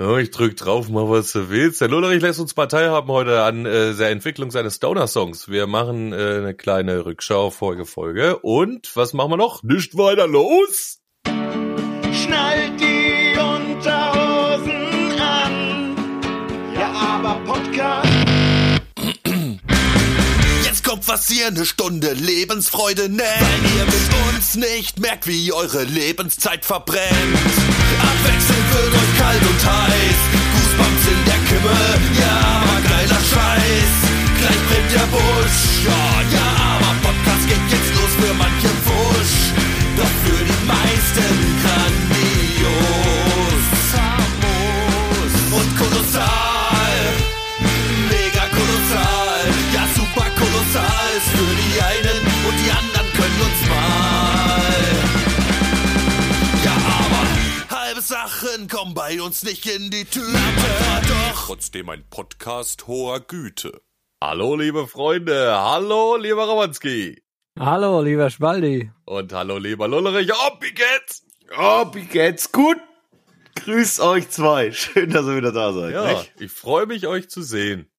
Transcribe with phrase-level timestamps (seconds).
[0.00, 1.82] Ja, ich drück drauf, mach was du willst.
[1.82, 5.50] Der Lullerich lässt uns mal teilhaben heute an äh, der Entwicklung seines Stoner-Songs.
[5.50, 8.38] Wir machen äh, eine kleine Rückschau, Folge, Folge.
[8.38, 9.62] Und was machen wir noch?
[9.62, 11.00] Nicht weiter los!
[11.26, 15.96] Schnallt die Unterhosen an.
[16.74, 18.08] Ja, aber Podcast.
[20.64, 23.20] Jetzt kommt was ihr eine Stunde Lebensfreude nennt.
[23.20, 27.10] Weil ihr mit uns nicht merkt, wie eure Lebenszeit verbrennt.
[27.98, 30.20] Abwechselnd wird euch kalt und heiß.
[30.52, 31.78] Goosebumps in der Kimme,
[32.20, 33.92] ja, aber geiler Scheiß.
[34.38, 36.04] Gleich brennt der Busch, ja,
[36.36, 36.49] ja,
[59.00, 60.36] bei uns nicht in die Tüte.
[60.36, 63.80] Aber doch trotzdem ein Podcast hoher Güte.
[64.22, 65.58] Hallo, liebe Freunde.
[65.58, 67.22] Hallo, lieber Rawanski.
[67.58, 68.92] Hallo, lieber Spaldi.
[69.06, 70.30] Und hallo, lieber Lullerich.
[70.34, 71.24] Oh, wie geht's?
[71.56, 72.52] Oh, wie geht's?
[72.52, 72.76] Gut?
[73.54, 74.70] Grüß euch zwei.
[74.82, 75.94] Schön, dass ihr wieder da seid.
[75.94, 76.34] Ja, nicht?
[76.38, 77.90] ich freue mich, euch zu sehen.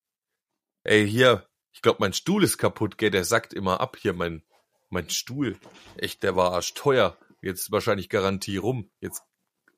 [0.84, 3.10] Ey, hier, ich glaube, mein Stuhl ist kaputt, gell?
[3.10, 4.44] Der sackt immer ab hier, mein,
[4.92, 5.58] mein Stuhl.
[5.98, 7.18] Echt, der war arschteuer.
[7.42, 8.92] Jetzt wahrscheinlich Garantie rum.
[9.00, 9.24] Jetzt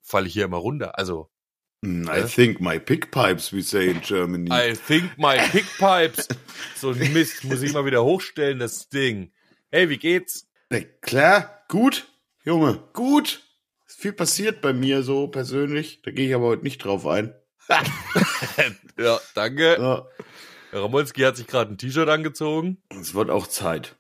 [0.04, 0.98] falle ich hier immer runter.
[1.00, 1.30] Also,
[1.86, 4.50] Mm, I think my pickpipes, we say in Germany.
[4.50, 6.30] I think my pickpipes.
[6.78, 9.34] so ein Mist, muss ich mal wieder hochstellen, das Ding.
[9.70, 10.48] Hey, wie geht's?
[10.70, 12.08] Na klar, gut,
[12.46, 13.44] Junge, gut.
[13.86, 16.02] Ist viel passiert bei mir so persönlich.
[16.04, 17.34] Da gehe ich aber heute nicht drauf ein.
[18.98, 19.76] Ja, danke.
[19.78, 20.06] Ja,
[20.80, 22.78] Ramolski hat sich gerade ein T-Shirt angezogen.
[22.90, 23.96] es wird auch Zeit.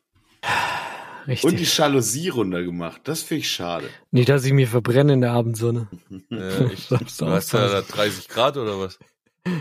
[1.27, 1.43] Richtig.
[1.49, 3.02] Und die Jalousie runtergemacht.
[3.07, 3.89] Das finde ich schade.
[4.11, 5.88] Nicht, dass ich mir verbrenne in der Abendsonne.
[6.31, 7.38] Äh, ich, du hast ja da
[7.79, 7.93] aufpassen.
[7.95, 8.99] 30 Grad oder was?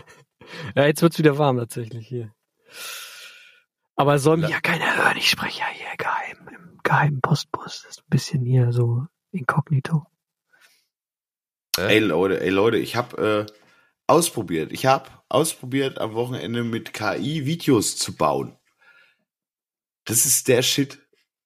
[0.74, 2.34] Ja, jetzt wird's wieder warm tatsächlich hier.
[3.94, 5.16] Aber es soll mich La- ja keiner hören.
[5.16, 7.83] Ich spreche ja hier geheim, im geheimen Postbus.
[7.83, 10.05] Das ist ein bisschen hier so inkognito.
[11.79, 13.52] Ey Leute, ey Leute, ich habe äh,
[14.06, 14.73] ausprobiert.
[14.73, 18.56] Ich habe ausprobiert am Wochenende mit KI Videos zu bauen.
[20.05, 20.98] Das ist der Shit.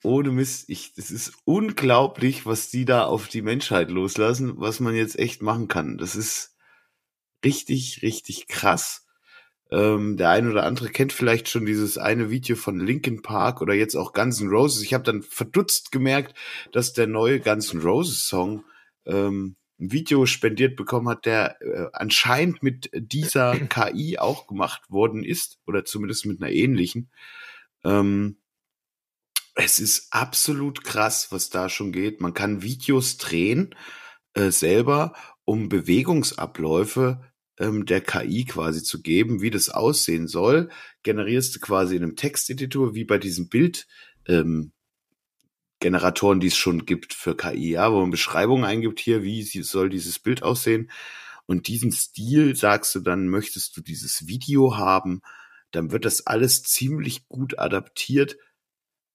[0.07, 0.71] Ohne Mist.
[0.71, 5.43] Ich, das ist unglaublich, was die da auf die Menschheit loslassen, was man jetzt echt
[5.43, 5.99] machen kann.
[5.99, 6.57] Das ist
[7.45, 9.07] richtig, richtig krass.
[9.71, 13.75] Ähm, der eine oder andere kennt vielleicht schon dieses eine Video von Linkin Park oder
[13.75, 14.83] jetzt auch Guns N' Roses.
[14.83, 16.37] Ich habe dann verdutzt gemerkt,
[16.73, 18.65] dass der neue Guns N' Roses Song
[19.07, 25.25] ähm, ein Video spendiert bekommen hat, der äh, anscheinend mit dieser KI auch gemacht worden
[25.25, 27.11] ist oder zumindest mit einer ähnlichen.
[27.85, 28.39] Ähm,
[29.57, 32.21] es ist absolut krass, was da schon geht.
[32.21, 33.75] Man kann Videos drehen
[34.35, 37.23] äh, selber, um Bewegungsabläufe
[37.59, 40.69] ähm, der KI quasi zu geben, wie das aussehen soll.
[41.03, 43.87] Generierst du quasi in einem Texteditor, wie bei diesen Bild
[44.29, 44.73] ähm,
[45.81, 49.89] Generatoren, die es schon gibt für KI, ja, wo man Beschreibungen eingibt hier, wie soll
[49.89, 50.91] dieses Bild aussehen.
[51.47, 55.23] Und diesen Stil sagst du dann, möchtest du dieses Video haben,
[55.71, 58.37] dann wird das alles ziemlich gut adaptiert.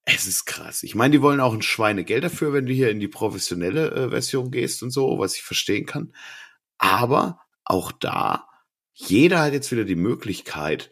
[0.06, 0.84] Es ist krass.
[0.84, 4.10] Ich meine, die wollen auch ein Schweinegeld dafür, wenn du hier in die professionelle äh,
[4.10, 6.14] Version gehst und so, was ich verstehen kann.
[6.78, 8.48] Aber auch da,
[8.94, 10.92] jeder hat jetzt wieder die Möglichkeit,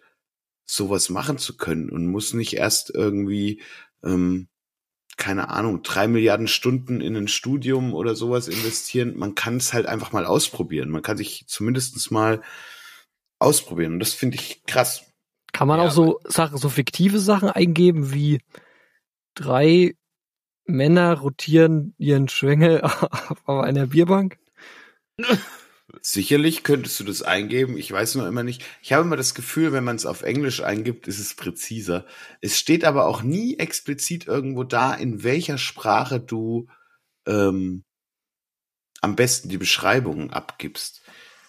[0.66, 3.62] sowas machen zu können und muss nicht erst irgendwie,
[4.04, 4.48] ähm,
[5.18, 9.18] keine Ahnung, drei Milliarden Stunden in ein Studium oder sowas investieren.
[9.18, 10.90] Man kann es halt einfach mal ausprobieren.
[10.92, 12.42] Man kann sich zumindestens mal
[13.40, 13.94] ausprobieren.
[13.94, 15.04] Und das finde ich krass.
[15.52, 18.40] Kann man Ja, auch so Sachen, so fiktive Sachen eingeben wie
[19.40, 19.96] drei
[20.66, 22.82] Männer rotieren ihren Schwengel
[23.46, 24.38] auf einer Bierbank?
[26.02, 27.78] Sicherlich könntest du das eingeben.
[27.78, 28.64] Ich weiß nur immer nicht.
[28.82, 32.06] Ich habe immer das Gefühl, wenn man es auf Englisch eingibt, ist es präziser.
[32.42, 36.68] Es steht aber auch nie explizit irgendwo da, in welcher Sprache du
[37.26, 37.84] ähm,
[39.02, 41.02] am besten die Beschreibungen abgibst.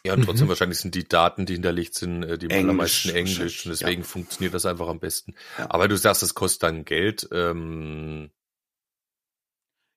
[0.05, 0.51] Ja, und trotzdem Mhm.
[0.51, 4.07] wahrscheinlich sind die Daten, die hinterlegt sind, äh, die Englisch allermeisten Englisch und deswegen ja.
[4.07, 5.35] funktioniert das einfach am besten.
[5.59, 5.71] Ja.
[5.71, 7.29] Aber du sagst, es kostet dann Geld.
[7.33, 8.31] Ähm,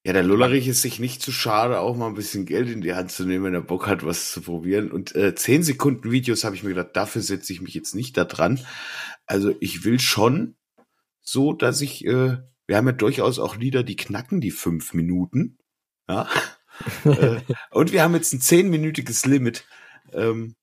[0.05, 2.93] Ja, der Lullerich ist sich nicht zu schade, auch mal ein bisschen Geld in die
[2.93, 4.91] Hand zu nehmen, wenn er Bock hat, was zu probieren.
[4.91, 8.17] Und äh, 10 Sekunden Videos habe ich mir gedacht, dafür setze ich mich jetzt nicht
[8.17, 8.59] da dran.
[9.25, 10.55] Also ich will schon
[11.21, 12.37] so, dass ich, äh,
[12.67, 15.57] wir haben ja durchaus auch Lieder, die knacken die fünf Minuten.
[16.09, 16.27] Ja.
[17.05, 17.39] äh,
[17.71, 19.63] und wir haben jetzt ein zehnminütiges Limit,
[20.15, 20.55] ähm,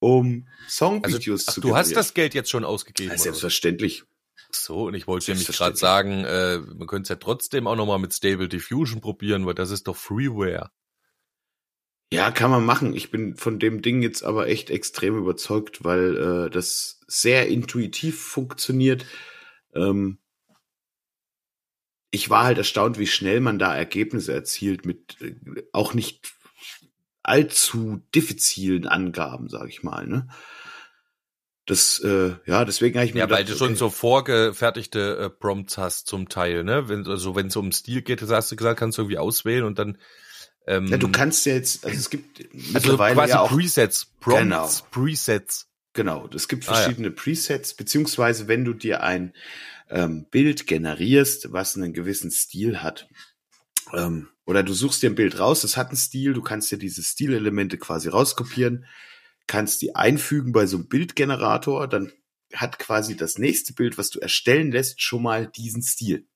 [0.00, 1.94] um also, Songvideos ach, zu du hast generieren.
[1.94, 3.10] das Geld jetzt schon ausgegeben.
[3.10, 4.04] Ja, selbstverständlich.
[4.50, 7.98] So, und ich wollte nämlich gerade sagen, äh, man könnte es ja trotzdem auch nochmal
[7.98, 10.70] mit Stable Diffusion probieren, weil das ist doch Freeware.
[12.10, 12.94] Ja, kann man machen.
[12.94, 16.16] Ich bin von dem Ding jetzt aber echt extrem überzeugt, weil
[16.46, 19.04] äh, das sehr intuitiv funktioniert.
[19.74, 20.18] Ähm,
[22.10, 25.34] ich war halt erstaunt, wie schnell man da Ergebnisse erzielt mit äh,
[25.74, 26.34] auch nicht
[27.28, 30.06] allzu diffizilen Angaben, sag ich mal.
[30.06, 30.28] Ne?
[31.66, 35.18] Das, äh, ja, deswegen habe ich mir Ja, gedacht, weil du schon okay, so vorgefertigte
[35.18, 36.88] äh, Prompts hast zum Teil, ne?
[36.88, 39.64] Wenn, also wenn es um Stil geht, das hast du gesagt, kannst du irgendwie auswählen
[39.64, 39.98] und dann
[40.66, 42.40] ähm, Ja, du kannst ja jetzt, also es gibt
[42.74, 44.70] also quasi ja auch Presets, Prompts, Genau.
[44.90, 45.66] Presets.
[45.92, 46.74] Genau, es gibt Ah, ja.
[46.76, 49.34] verschiedene Presets, beziehungsweise wenn du dir ein
[49.90, 53.08] ähm, Bild generierst, was einen gewissen Stil hat,
[53.92, 56.78] ähm, oder du suchst dir ein Bild raus, das hat einen Stil, du kannst dir
[56.78, 58.86] diese Stilelemente quasi rauskopieren,
[59.46, 62.10] kannst die einfügen bei so einem Bildgenerator, dann
[62.54, 66.26] hat quasi das nächste Bild, was du erstellen lässt, schon mal diesen Stil.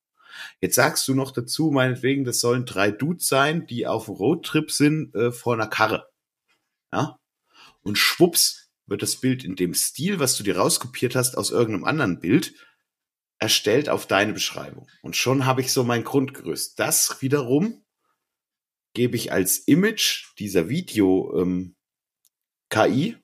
[0.61, 4.71] Jetzt sagst du noch dazu, meinetwegen, das sollen drei Dudes sein, die auf einem Roadtrip
[4.71, 6.07] sind äh, vor einer Karre.
[6.93, 7.17] Ja?
[7.81, 11.85] Und schwupps wird das Bild in dem Stil, was du dir rauskopiert hast, aus irgendeinem
[11.85, 12.53] anderen Bild,
[13.39, 14.87] erstellt auf deine Beschreibung.
[15.01, 16.79] Und schon habe ich so mein Grundgerüst.
[16.79, 17.82] Das wiederum
[18.95, 21.75] gebe ich als Image dieser Video ähm,
[22.69, 23.17] KI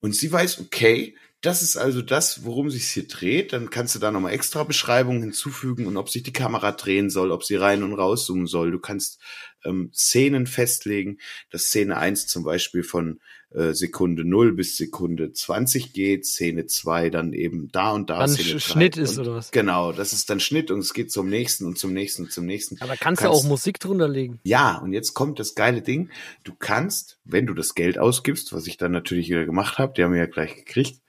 [0.00, 3.52] und sie weiß, okay, das ist also das, worum sich hier dreht.
[3.52, 7.30] Dann kannst du da nochmal extra Beschreibungen hinzufügen und ob sich die Kamera drehen soll,
[7.30, 8.70] ob sie rein und rauszoomen soll.
[8.70, 9.20] Du kannst
[9.64, 11.18] ähm, Szenen festlegen,
[11.50, 13.20] dass Szene 1 zum Beispiel von
[13.50, 18.18] äh, Sekunde 0 bis Sekunde 20 geht, Szene 2 dann eben da und da.
[18.20, 19.50] Dann Szene Sch- 3 Schnitt ist oder was?
[19.52, 22.46] Genau, das ist dann Schnitt und es geht zum nächsten und zum nächsten und zum
[22.46, 22.80] nächsten.
[22.80, 24.40] Aber kannst du Kannst- auch Musik drunter legen?
[24.44, 26.10] Ja, und jetzt kommt das geile Ding.
[26.42, 30.02] Du kannst, wenn du das Geld ausgibst, was ich dann natürlich wieder gemacht habe, die
[30.02, 31.00] haben wir ja gleich gekriegt,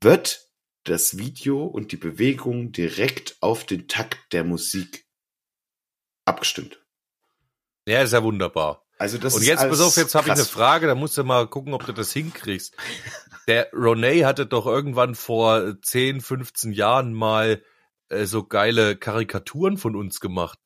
[0.00, 0.48] wird
[0.84, 5.06] das Video und die Bewegung direkt auf den Takt der Musik
[6.24, 6.81] abgestimmt.
[7.86, 8.84] Ja, ist ja wunderbar.
[8.98, 10.44] Also das und jetzt, pass auf, jetzt habe ich eine.
[10.44, 12.76] Frage, da musst du mal gucken, ob du das hinkriegst.
[13.48, 17.62] Der Ronay hatte doch irgendwann vor 10, 15 Jahren mal
[18.10, 20.60] äh, so geile Karikaturen von uns gemacht.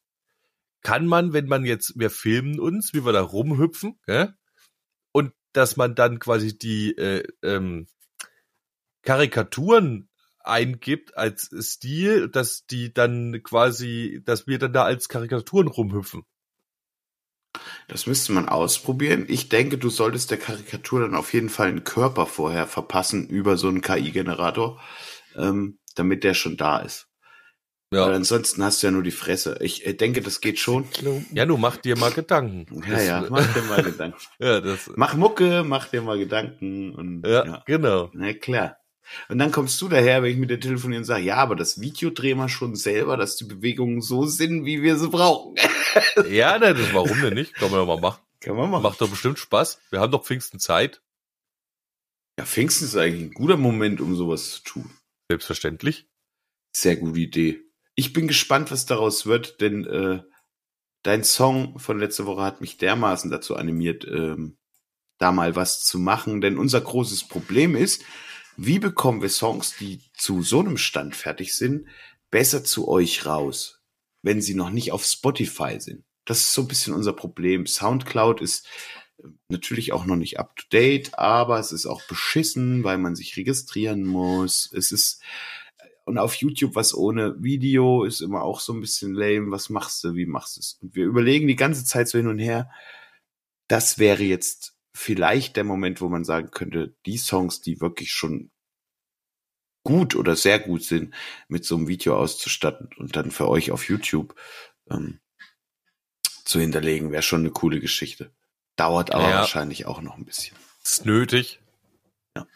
[0.83, 4.35] Kann man, wenn man jetzt, wir filmen uns, wie wir da rumhüpfen, gell?
[5.13, 7.87] und dass man dann quasi die äh, ähm,
[9.03, 10.11] Karikaturen
[10.41, 16.25] eingibt als Stil, dass die dann quasi, dass wir dann da als Karikaturen rumhüpfen.
[17.89, 19.25] Das müsste man ausprobieren.
[19.29, 23.57] Ich denke, du solltest der Karikatur dann auf jeden Fall einen Körper vorher verpassen über
[23.57, 24.81] so einen KI-Generator,
[25.37, 27.09] ähm, damit der schon da ist.
[27.91, 29.59] Weil Ja, ansonsten hast du ja nur die Fresse.
[29.61, 30.87] Ich äh, denke, das geht schon.
[31.33, 32.83] ja, du mach dir mal Gedanken.
[32.85, 34.19] Ja, Das- ja, mach dir mal Gedanken.
[34.41, 37.63] Ja, das, Mach Mucke, mach dir mal Gedanken und ja, ja.
[37.65, 38.11] genau.
[38.13, 38.77] Na klar.
[39.29, 41.81] Und dann kommst du daher, wenn ich mit dir telefoniere und sage, ja, aber das
[41.81, 45.55] Video drehen wir schon selber, dass die Bewegungen so sind, wie wir sie brauchen.
[46.29, 47.55] Ja, ne, das, warum denn nicht?
[47.55, 48.21] Kann man doch mal machen.
[48.41, 48.83] Kann man machen.
[48.83, 49.81] Macht doch bestimmt Spaß.
[49.89, 51.01] Wir haben doch Pfingsten Zeit.
[52.39, 54.91] Ja, Pfingsten ist eigentlich ein guter Moment, um sowas zu tun.
[55.31, 56.07] Selbstverständlich.
[56.75, 57.63] Sehr gute Idee.
[57.95, 60.23] Ich bin gespannt, was daraus wird, denn äh,
[61.03, 64.59] dein Song von letzter Woche hat mich dermaßen dazu animiert, ähm,
[65.19, 66.43] da mal was zu machen.
[66.43, 68.05] Denn unser großes Problem ist,
[68.57, 71.89] wie bekommen wir Songs, die zu so einem Stand fertig sind,
[72.31, 73.83] besser zu euch raus,
[74.23, 76.05] wenn sie noch nicht auf Spotify sind?
[76.25, 77.67] Das ist so ein bisschen unser Problem.
[77.67, 78.67] Soundcloud ist
[79.19, 83.15] äh, natürlich auch noch nicht up to date, aber es ist auch beschissen, weil man
[83.15, 84.71] sich registrieren muss.
[84.73, 85.23] Es ist
[86.07, 89.51] und auf YouTube was ohne Video ist immer auch so ein bisschen lame.
[89.51, 90.15] Was machst du?
[90.15, 90.79] Wie machst du es?
[90.81, 92.71] Und wir überlegen die ganze Zeit so hin und her.
[93.69, 98.51] Das wäre jetzt vielleicht der Moment, wo man sagen könnte, die Songs, die wirklich schon
[99.87, 101.15] gut oder sehr gut sind,
[101.49, 104.35] mit so einem Video auszustatten und dann für euch auf YouTube
[104.91, 105.21] ähm,
[106.45, 108.31] zu hinterlegen, wäre schon eine coole Geschichte.
[108.77, 109.37] Dauert aber Ja.
[109.41, 110.57] wahrscheinlich auch noch ein bisschen.
[110.85, 111.61] Ist nötig.
[112.37, 112.47] Ja.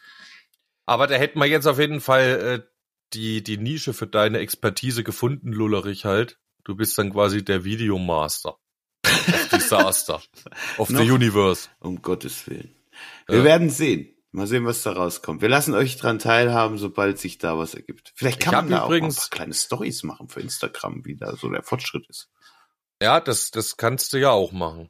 [0.87, 2.71] Aber da hätten wir jetzt auf jeden Fall äh,
[3.15, 6.39] die, die Nische für deine Expertise gefunden, Lullerich halt.
[6.65, 8.57] Du bist dann quasi der Videomaster.
[9.53, 10.23] Disaster.
[10.79, 11.11] of the?
[11.11, 11.69] Universe.
[11.81, 12.75] Um Gottes Willen.
[13.27, 13.45] Wir Ja.
[13.45, 14.15] werden sehen.
[14.33, 15.43] Mal sehen, was da rauskommt.
[15.43, 18.13] Wir lassen euch dran teilhaben, sobald sich da was ergibt.
[18.15, 21.35] Vielleicht kann man da übrigens- auch ein paar kleine Stories machen für Instagram, wie da
[21.35, 22.31] so der Fortschritt ist.
[23.03, 24.89] Ja, das, das kannst du ja auch machen.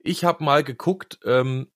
[0.00, 1.70] Ich habe mal geguckt, ähm,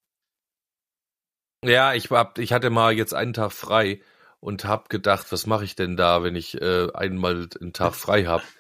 [1.65, 4.01] ja, ich, hab, ich hatte mal jetzt einen Tag frei
[4.41, 8.25] und habe gedacht, was mache ich denn da, wenn ich äh, einmal einen Tag frei
[8.25, 8.45] habe?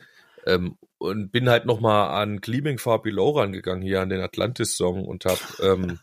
[0.47, 5.07] Ähm, und bin halt noch mal an Gleaming Far Below rangegangen, hier an den Atlantis-Song
[5.07, 6.01] und habe, ähm,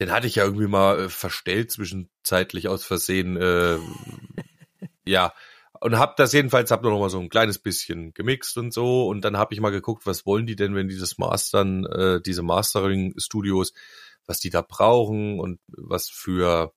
[0.00, 3.78] den hatte ich ja irgendwie mal äh, verstellt, zwischenzeitlich aus Versehen, äh,
[5.04, 5.32] ja,
[5.80, 9.22] und hab das jedenfalls, hab noch mal so ein kleines bisschen gemixt und so und
[9.22, 12.42] dann habe ich mal geguckt, was wollen die denn, wenn die das mastern, äh, diese
[12.42, 13.72] Mastering-Studios,
[14.26, 16.72] was die da brauchen und was für,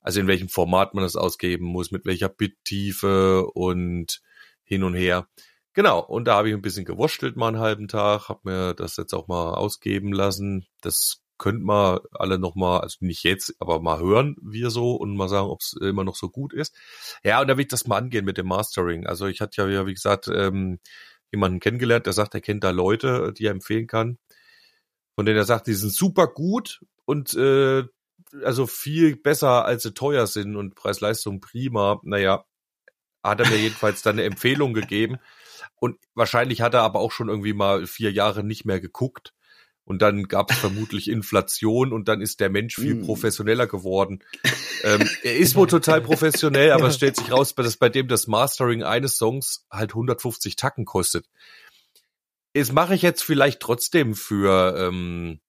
[0.00, 4.20] also in welchem Format man das ausgeben muss, mit welcher Bittiefe und
[4.64, 5.28] hin und her.
[5.74, 8.96] Genau, und da habe ich ein bisschen gewurschtelt mal einen halben Tag, habe mir das
[8.96, 10.66] jetzt auch mal ausgeben lassen.
[10.80, 15.16] Das könnt mal alle noch mal, also nicht jetzt, aber mal hören, wir so und
[15.16, 16.74] mal sagen, ob es immer noch so gut ist.
[17.24, 19.06] Ja, und da will ich das mal angehen mit dem Mastering.
[19.06, 20.80] Also ich hatte ja, wie gesagt, ähm,
[21.32, 24.18] jemanden kennengelernt, der sagt, er kennt da Leute, die er empfehlen kann.
[25.14, 27.84] Von denen er sagt, die sind super gut und äh,
[28.44, 32.00] also viel besser, als sie teuer sind und Preis-Leistung prima.
[32.02, 32.44] Naja,
[33.22, 35.16] hat er mir jedenfalls dann eine Empfehlung gegeben.
[35.76, 39.32] Und wahrscheinlich hat er aber auch schon irgendwie mal vier Jahre nicht mehr geguckt.
[39.88, 43.06] Und dann gab es vermutlich Inflation und dann ist der Mensch viel Mm.
[43.06, 44.22] professioneller geworden.
[44.84, 48.26] ähm, er ist wohl total professionell, aber es stellt sich raus, dass bei dem das
[48.26, 51.26] Mastering eines Songs halt 150 Tacken kostet.
[52.52, 55.40] Das mache ich jetzt vielleicht trotzdem für ähm,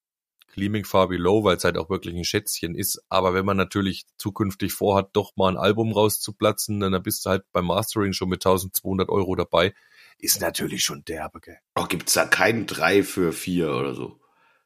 [0.54, 3.02] Gleaming Far Below, weil es halt auch wirklich ein Schätzchen ist.
[3.10, 7.44] Aber wenn man natürlich zukünftig vorhat, doch mal ein Album rauszuplatzen, dann bist du halt
[7.52, 9.74] beim Mastering schon mit 1200 Euro dabei.
[10.18, 11.60] Ist natürlich schon derbe, gell?
[11.76, 14.20] Oh, gibt's da keinen drei für vier oder so?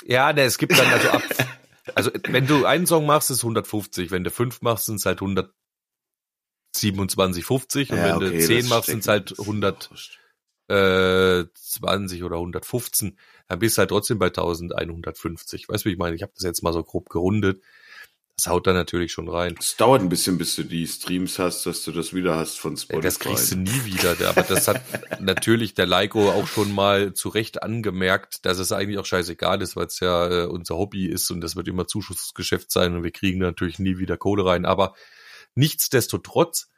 [0.05, 1.23] Ja, ne, es gibt dann also ab,
[1.95, 5.19] also wenn du einen Song machst, ist 150, wenn du fünf machst, sind es halt
[6.75, 9.89] 127,50 und wenn du zehn machst, sind es halt steckt- 100
[10.69, 13.17] äh, 20 oder 115,
[13.47, 15.69] dann bist du halt trotzdem bei 1150.
[15.69, 16.15] Weißt du, wie ich meine?
[16.15, 17.61] Ich habe das jetzt mal so grob gerundet.
[18.43, 19.55] Das haut da natürlich schon rein.
[19.57, 22.75] Es dauert ein bisschen, bis du die Streams hast, dass du das wieder hast von
[22.75, 23.01] Spotify.
[23.01, 24.17] Das kriegst du nie wieder.
[24.27, 24.81] Aber das hat
[25.21, 29.77] natürlich der Leiko auch schon mal zu Recht angemerkt, dass es eigentlich auch scheißegal ist,
[29.77, 33.11] weil es ja äh, unser Hobby ist und das wird immer Zuschussgeschäft sein und wir
[33.11, 34.65] kriegen da natürlich nie wieder Kohle rein.
[34.65, 34.93] Aber
[35.55, 36.69] nichtsdestotrotz,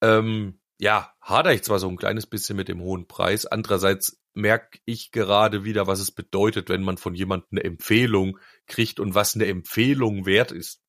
[0.00, 3.44] ähm, ja, hader ich zwar so ein kleines bisschen mit dem hohen Preis.
[3.44, 9.00] Andererseits merke ich gerade wieder, was es bedeutet, wenn man von jemandem eine Empfehlung kriegt
[9.00, 10.80] und was eine Empfehlung wert ist.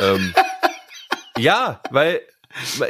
[0.00, 0.34] ähm,
[1.38, 2.20] ja, weil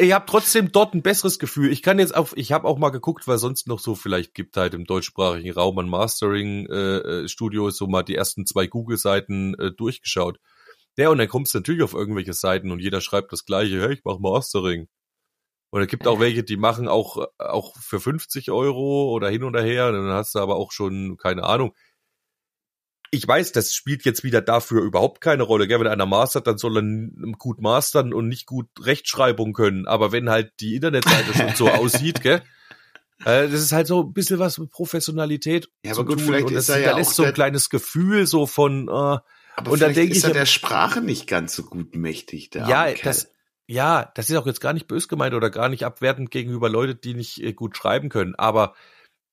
[0.01, 1.71] ich habe trotzdem dort ein besseres Gefühl.
[1.71, 4.57] Ich kann jetzt auch, ich habe auch mal geguckt, was sonst noch so vielleicht gibt
[4.57, 9.71] halt im deutschsprachigen Raum an Mastering äh, äh, so mal die ersten zwei Google-Seiten äh,
[9.71, 10.39] durchgeschaut.
[10.97, 13.95] Ja, und dann kommst du natürlich auf irgendwelche Seiten und jeder schreibt das gleiche, hey,
[13.95, 14.89] ich mach Mastering.
[15.75, 19.57] Und es gibt auch welche, die machen auch, auch für 50 Euro oder hin und
[19.57, 19.89] her.
[19.89, 21.75] Und dann hast du aber auch schon, keine Ahnung.
[23.11, 25.67] Ich weiß, das spielt jetzt wieder dafür überhaupt keine Rolle.
[25.67, 25.81] Gell?
[25.81, 29.87] Wenn einer mastert, dann soll er gut mastern und nicht gut Rechtschreibung können.
[29.87, 32.43] Aber wenn halt die Internetseite schon so aussieht, gell?
[33.25, 36.27] Äh, das ist halt so ein bisschen was mit Professionalität Ja, zu aber gut, tun.
[36.27, 38.91] vielleicht und ist das er ja hinterlässt auch so ein kleines Gefühl so von, äh,
[38.91, 42.51] Aber Und dann denke ist ich er ja- der Sprache nicht ganz so gut mächtig,
[42.51, 43.32] der ja, das,
[43.73, 46.95] ja, das ist auch jetzt gar nicht bös gemeint oder gar nicht abwertend gegenüber Leute,
[46.95, 48.35] die nicht äh, gut schreiben können.
[48.35, 48.75] Aber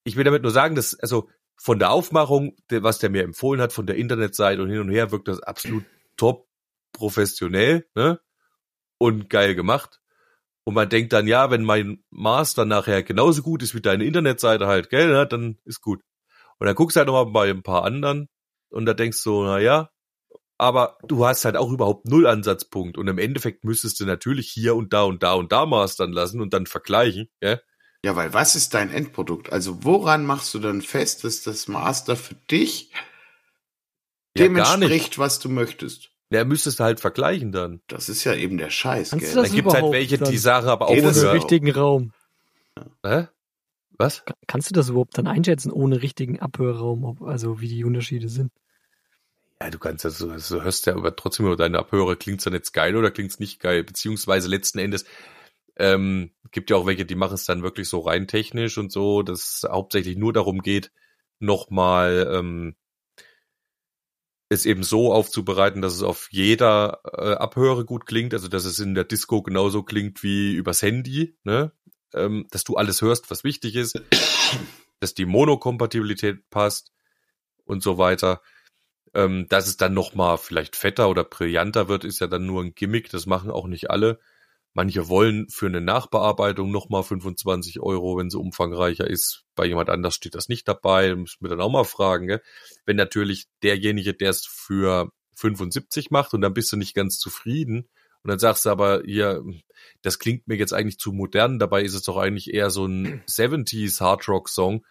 [0.06, 3.74] ich will damit nur sagen, dass, also von der Aufmachung, was der mir empfohlen hat,
[3.74, 5.84] von der Internetseite und hin und her, wirkt das absolut
[6.16, 6.48] top
[6.94, 8.22] professionell, ne?
[8.98, 10.00] Und geil gemacht.
[10.64, 14.68] Und man denkt dann, ja, wenn mein Master nachher genauso gut ist wie deine Internetseite
[14.68, 16.02] halt, gell, na, dann ist gut.
[16.60, 18.30] Und dann guckst du halt noch mal bei ein paar anderen
[18.70, 19.90] und da denkst du, na ja,
[20.60, 24.76] aber du hast halt auch überhaupt null Ansatzpunkt und im Endeffekt müsstest du natürlich hier
[24.76, 27.60] und da und da und da mastern lassen und dann vergleichen, ja?
[28.06, 29.52] Ja, weil was ist dein Endprodukt?
[29.52, 32.92] Also woran machst du dann fest, dass das Master für dich
[34.38, 34.92] Ja, dem gar nicht.
[34.92, 36.12] entspricht, was du möchtest?
[36.32, 37.82] Ja, müsstest du halt vergleichen dann.
[37.88, 39.36] Das ist ja eben der Scheiß, Kannst gell?
[39.36, 40.38] Da Das gibt's halt welche, die dann?
[40.38, 42.14] sagen aber auch Ohne richtigen Raum.
[43.04, 43.28] Hä?
[43.98, 44.24] Was?
[44.24, 48.30] Ka- Kannst du das überhaupt dann einschätzen ohne richtigen Abhörraum, ob, also wie die Unterschiede
[48.30, 48.52] sind?
[49.62, 52.72] Ja, du kannst das, du hörst ja aber trotzdem über deine Abhörer, klingt's dann jetzt
[52.72, 53.84] geil oder klingt's nicht geil?
[53.84, 55.06] Beziehungsweise letzten Endes,
[55.76, 59.22] ähm, gibt ja auch welche, die machen es dann wirklich so rein technisch und so,
[59.22, 60.92] dass es hauptsächlich nur darum geht,
[61.40, 62.76] nochmal ähm,
[64.50, 68.80] es eben so aufzubereiten, dass es auf jeder äh, Abhöre gut klingt, also dass es
[68.80, 71.72] in der Disco genauso klingt wie übers Handy, ne?
[72.14, 74.02] Ähm, dass du alles hörst, was wichtig ist,
[75.00, 76.92] dass die Monokompatibilität passt
[77.66, 78.42] und so weiter.
[79.14, 82.76] Ähm, dass es dann nochmal vielleicht fetter oder brillanter wird, ist ja dann nur ein
[82.76, 83.10] Gimmick.
[83.10, 84.20] Das machen auch nicht alle.
[84.74, 89.44] Manche wollen für eine Nachbearbeitung nochmal 25 Euro, wenn sie umfangreicher ist.
[89.56, 91.16] Bei jemand anders steht das nicht dabei.
[91.16, 92.28] Müssen wir dann auch mal fragen.
[92.28, 92.42] Gell?
[92.86, 97.90] Wenn natürlich derjenige, der es für 75 macht und dann bist du nicht ganz zufrieden
[98.24, 99.44] und dann sagst du aber, hier,
[100.02, 101.58] das klingt mir jetzt eigentlich zu modern.
[101.58, 104.86] Dabei ist es doch eigentlich eher so ein 70s Hard Rock Song.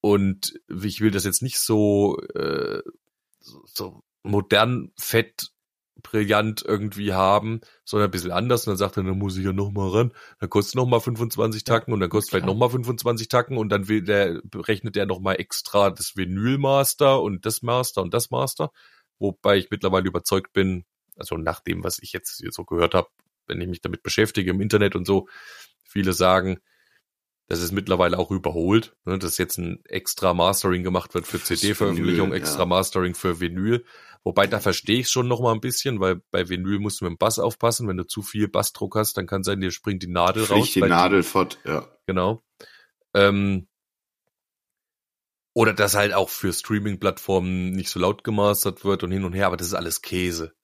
[0.00, 2.82] Und ich will das jetzt nicht so, äh,
[3.66, 5.50] so, modern, fett,
[6.02, 8.66] brillant irgendwie haben, sondern ein bisschen anders.
[8.66, 10.12] Und dann sagt er, dann muss ich ja noch mal ran.
[10.40, 13.68] Dann kostet noch mal 25 Tacken und dann kostet vielleicht noch mal 25 Tacken und
[13.68, 18.30] dann will der, berechnet er noch mal extra das Vinylmaster und das Master und das
[18.30, 18.70] Master.
[19.18, 20.84] Wobei ich mittlerweile überzeugt bin,
[21.16, 23.08] also nach dem, was ich jetzt hier so gehört habe,
[23.46, 25.28] wenn ich mich damit beschäftige im Internet und so,
[25.84, 26.58] viele sagen,
[27.46, 32.32] das ist mittlerweile auch überholt, ne, dass jetzt ein extra Mastering gemacht wird für CD-Veröffentlichung,
[32.32, 32.66] extra ja.
[32.66, 33.84] Mastering für Vinyl.
[34.22, 37.12] Wobei da verstehe ich schon noch mal ein bisschen, weil bei Vinyl musst du mit
[37.12, 37.86] dem Bass aufpassen.
[37.86, 40.60] Wenn du zu viel Bassdruck hast, dann kann sein, dir springt die Nadel raus.
[40.62, 41.86] Fliegt die weil Nadel fort, ja.
[42.06, 42.42] Genau.
[43.12, 43.68] Ähm,
[45.52, 49.46] oder dass halt auch für Streaming-Plattformen nicht so laut gemastert wird und hin und her,
[49.46, 50.54] aber das ist alles Käse.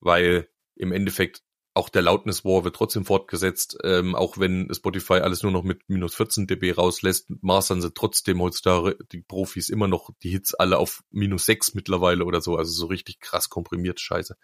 [0.00, 1.42] Weil im Endeffekt
[1.74, 5.88] auch der Loudness War wird trotzdem fortgesetzt, ähm, auch wenn Spotify alles nur noch mit
[5.88, 10.78] minus 14 dB rauslässt, mastern sie trotzdem heutzutage die Profis immer noch die Hits alle
[10.78, 14.36] auf minus 6 mittlerweile oder so, also so richtig krass komprimiert Scheiße.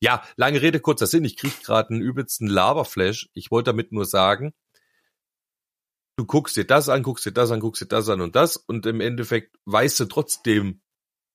[0.00, 3.30] Ja, lange Rede, kurzer Sinn, ich krieg gerade einen übelsten Laberflash.
[3.34, 4.54] Ich wollte damit nur sagen,
[6.16, 8.56] du guckst dir das an, guckst dir das an, guckst dir das an und das
[8.56, 10.82] und im Endeffekt weißt du trotzdem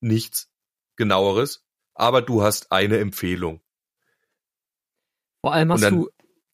[0.01, 0.49] nichts
[0.95, 3.61] genaueres, aber du hast eine Empfehlung.
[5.41, 6.09] Vor allem dann du,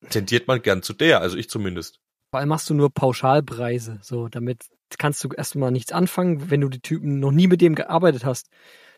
[0.09, 1.99] tendiert man gern zu der, also ich zumindest.
[2.31, 3.99] vor allem hast du nur Pauschalpreise.
[4.01, 4.65] So, damit
[4.97, 8.49] kannst du erstmal nichts anfangen, wenn du die Typen noch nie mit dem gearbeitet hast.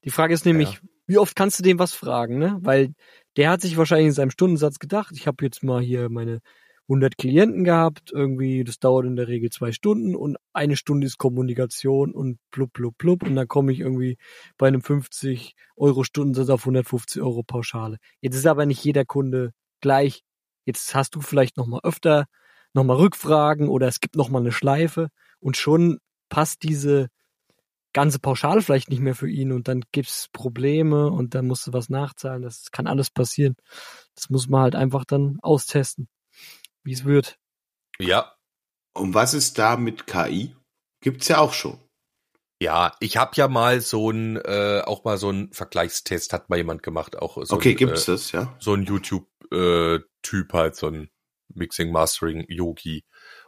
[0.04, 0.80] Die Frage ist nämlich, Ja.
[1.08, 2.58] wie oft kannst du dem was fragen, ne?
[2.62, 2.94] Weil
[3.38, 6.40] der hat sich wahrscheinlich in seinem Stundensatz gedacht, ich habe jetzt mal hier meine
[6.90, 11.18] 100 Klienten gehabt, irgendwie, das dauert in der Regel zwei Stunden und eine Stunde ist
[11.18, 14.18] Kommunikation und blub, blub, blub und dann komme ich irgendwie
[14.58, 17.98] bei einem 50 Euro Stundensatz auf 150 Euro Pauschale.
[18.22, 19.52] Jetzt ist aber nicht jeder Kunde
[19.82, 20.24] gleich.
[20.66, 22.26] Jetzt hast du vielleicht noch mal öfter
[22.74, 27.08] noch mal Rückfragen oder es gibt noch mal eine Schleife und schon passt diese
[27.94, 31.74] ganze Pauschale vielleicht nicht mehr für ihn und dann gibt's Probleme und dann musst du
[31.74, 32.44] was nachzahlen.
[32.44, 33.56] Das kann alles passieren.
[34.14, 36.08] Das muss man halt einfach dann austesten,
[36.84, 37.40] wie es wird.
[38.00, 38.36] Ja,
[38.94, 40.56] Und was ist da mit KI?
[41.02, 41.80] Gibt's ja auch schon.
[42.62, 46.58] ja, ich habe ja mal so ein, äh, auch mal so ein Vergleichstest hat mal
[46.58, 48.56] jemand gemacht, auch so okay, ein, gibt's äh, das, ja?
[48.60, 48.86] so ein
[49.52, 51.10] YouTube-Typ halt, so ein
[51.54, 53.04] Mixing, Mastering, Yogi.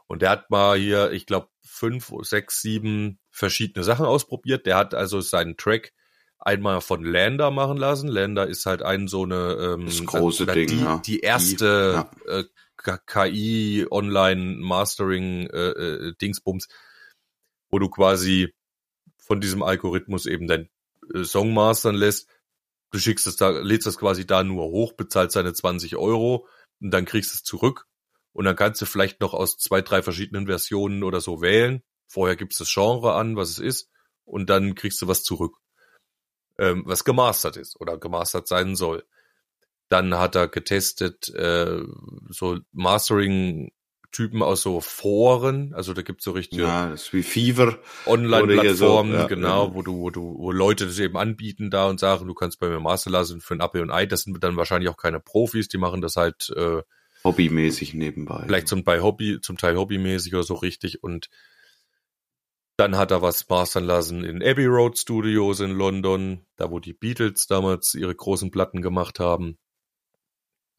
[0.07, 4.65] Und der hat mal hier, ich glaube, fünf, sechs, sieben verschiedene Sachen ausprobiert.
[4.65, 5.93] Der hat also seinen Track
[6.39, 8.07] einmal von Lander machen lassen.
[8.07, 11.01] Lander ist halt ein so eine ähm, Das große Ding, die, ja.
[11.05, 12.43] die erste Die, äh,
[13.05, 16.69] KI Online Mastering äh, äh, Dingsbums,
[17.69, 18.55] wo du quasi
[19.17, 20.69] von diesem Algorithmus eben dein
[21.13, 22.29] äh, Song mastern lässt.
[22.91, 26.47] Du schickst es da, lädst das quasi da nur hoch, bezahlst deine 20 Euro
[26.81, 27.85] und dann kriegst es zurück.
[28.33, 31.83] Und dann kannst du vielleicht noch aus zwei, drei verschiedenen Versionen oder so wählen.
[32.07, 33.89] Vorher gibst du das Genre an, was es ist,
[34.25, 35.57] und dann kriegst du was zurück,
[36.57, 39.05] ähm, was gemastert ist oder gemastert sein soll.
[39.89, 41.83] Dann hat er getestet äh,
[42.29, 42.59] so
[44.09, 47.77] Mastering-Typen aus so Foren, also da gibt's so richtige Ja, das ist wie Fever.
[48.05, 49.73] Online-Plattformen, so, ja, genau, ja.
[49.73, 52.69] wo du, wo du, wo Leute das eben anbieten da und sagen, du kannst bei
[52.69, 54.05] mir Master lassen für ein Apple und Ei.
[54.05, 56.81] Das sind dann wahrscheinlich auch keine Profis, die machen das halt äh,
[57.23, 58.43] Hobbymäßig nebenbei.
[58.45, 61.03] vielleicht zum Teil Hobby, zum Teil hobbymäßig oder so richtig.
[61.03, 61.29] Und
[62.77, 66.93] dann hat er was mastern lassen in Abbey Road Studios in London, da wo die
[66.93, 69.57] Beatles damals ihre großen Platten gemacht haben.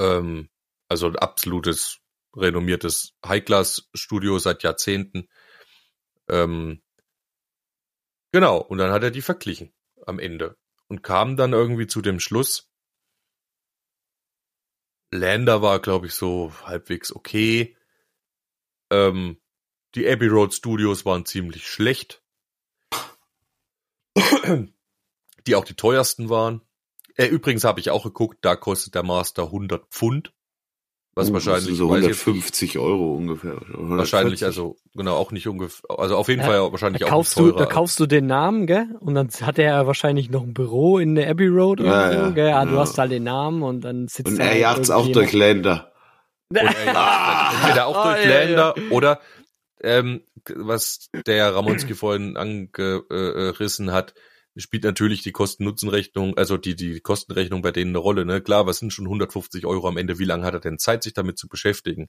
[0.01, 0.49] Ähm,
[0.89, 2.00] also ein absolutes
[2.35, 5.29] renommiertes High-Class-Studio seit Jahrzehnten.
[6.29, 6.83] Ähm,
[8.33, 9.73] genau, und dann hat er die verglichen
[10.07, 10.57] am Ende
[10.89, 12.71] und kam dann irgendwie zu dem Schluss,
[15.13, 17.77] Lander war, glaube ich, so halbwegs okay.
[18.91, 19.41] Ähm,
[19.95, 22.23] die Abbey Road Studios waren ziemlich schlecht.
[25.47, 26.61] Die auch die teuersten waren.
[27.15, 30.33] Äh, übrigens habe ich auch geguckt, da kostet der Master 100 Pfund.
[31.15, 33.57] Was Uh, wahrscheinlich so weiß ich jetzt nicht, 150 Euro ungefähr.
[33.57, 33.99] oder 140.
[33.99, 37.37] wahrscheinlich, also genau, auch nicht ungefähr, also auf jeden Ja, Fall wahrscheinlich Da auch kaufst,
[37.37, 37.67] nicht du, teurer.
[37.67, 38.87] da kaufst du den Namen, gell?
[39.01, 42.13] Und dann hat er ja wahrscheinlich noch ein Büro in der Abbey Road oder Ja,
[42.13, 42.49] so, ja, gell?
[42.51, 45.09] Ja, du hast halt den Namen und dann sitzt Und da er halt jagt's auch
[45.09, 45.33] durch.
[45.33, 45.93] Länder.
[46.51, 49.21] Und er jagt entweder auch Ah, durch ja, Länder oder
[49.83, 50.23] ähm,
[50.55, 54.15] was der Ramonski vorhin angerissen hat,
[54.61, 58.25] spielt natürlich die Kosten-Nutzen-Rechnung, also die, die Kostenrechnung bei denen eine Rolle.
[58.25, 58.41] Ne?
[58.41, 60.19] Klar, was sind schon 150 Euro am Ende?
[60.19, 62.09] Wie lange hat er denn Zeit, sich damit zu beschäftigen?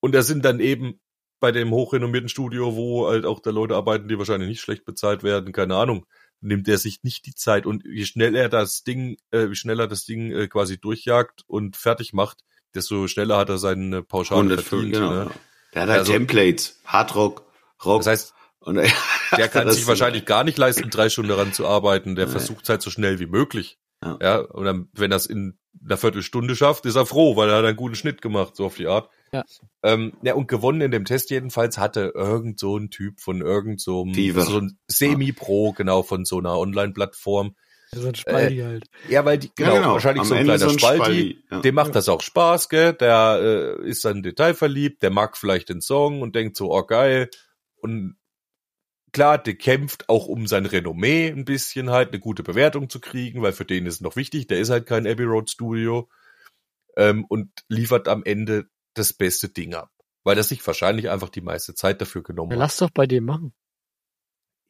[0.00, 1.00] Und da sind dann eben
[1.40, 5.22] bei dem hochrenommierten Studio, wo halt auch da Leute arbeiten, die wahrscheinlich nicht schlecht bezahlt
[5.22, 6.06] werden, keine Ahnung,
[6.40, 9.86] nimmt er sich nicht die Zeit und je schneller er das Ding, äh, wie schneller
[9.88, 12.38] das Ding äh, quasi durchjagt und fertig macht,
[12.74, 14.92] desto schneller hat er seine Pauschale 105, verdient.
[14.94, 15.10] genau.
[15.12, 15.30] Ne?
[15.74, 16.80] Der hat halt Also- Templates.
[16.84, 17.44] Hardrock,
[17.84, 18.00] Rock.
[18.00, 18.90] Das heißt, und er,
[19.36, 22.14] der kann sich wahrscheinlich gar nicht leisten, drei Stunden daran zu arbeiten.
[22.14, 24.18] Der versucht halt so schnell wie möglich Ja.
[24.20, 24.38] Ja.
[24.38, 27.76] und dann, wenn das in einer Viertelstunde schafft, ist er froh, weil er hat einen
[27.76, 29.08] guten Schnitt gemacht, so auf die Art.
[29.32, 29.44] Ja.
[29.82, 33.80] Ähm, ja, und gewonnen in dem Test jedenfalls hatte irgend so ein Typ von irgend
[33.80, 37.56] so einem, so ein Semi-Pro, genau, von so einer Online-Plattform.
[37.94, 38.84] So ein Spaldi halt.
[39.08, 39.92] Ja, weil die, genau, Ja, genau.
[39.94, 41.60] wahrscheinlich Am so ein Ende kleiner so ein Spalti, Spalti, ja.
[41.60, 45.80] dem macht das auch Spaß, gell, der äh, ist dann detailverliebt, der mag vielleicht den
[45.80, 47.28] Song und denkt so, oh geil,
[47.76, 48.16] und
[49.12, 53.42] klar, der kämpft auch um sein Renommee ein bisschen halt, eine gute Bewertung zu kriegen,
[53.42, 56.08] weil für den ist es noch wichtig, der ist halt kein Abbey Road Studio
[56.96, 59.90] ähm, und liefert am Ende das beste Ding ab,
[60.24, 62.60] weil er sich wahrscheinlich einfach die meiste Zeit dafür genommen Ja, hat.
[62.62, 63.54] lass doch bei dem machen.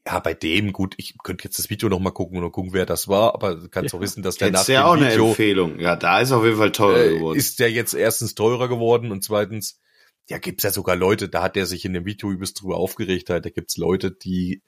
[0.04, 2.86] Ja, bei dem, gut, ich könnte jetzt das Video noch mal gucken und gucken, wer
[2.86, 3.98] das war, aber du kannst Ja.
[3.98, 5.78] auch wissen, dass der nach Jetzt ja dem auch eine Empfehlung.
[5.78, 7.38] Ja, da ist auf jeden Fall teurer äh, geworden.
[7.38, 9.80] ist der jetzt erstens teurer geworden und zweitens,
[10.30, 13.30] ja, gibt's ja sogar Leute, da hat der sich in dem Video übelst drüber aufgeregt,
[13.30, 14.62] halt, da gibt's Leute, die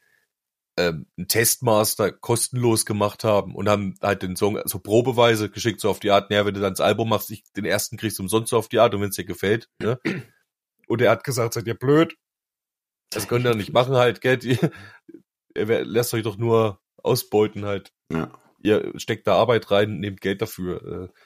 [0.76, 5.88] ähm, einen Testmaster kostenlos gemacht haben und haben halt den Song so probeweise geschickt, so
[5.88, 8.22] auf die Art, naja, wenn du dann das Album machst, ich, den ersten kriegst du
[8.24, 9.98] umsonst so auf die Art und wenn es dir gefällt, ne?
[10.86, 12.14] Und er hat gesagt, seid ihr blöd?
[13.08, 14.38] Das könnt ihr nicht machen halt, gell?
[15.54, 17.92] Er wär- lässt euch doch nur ausbeuten halt.
[18.12, 18.30] ja.
[18.58, 21.10] Ihr steckt da Arbeit rein, nehmt Geld dafür.
[21.10, 21.20] Äh,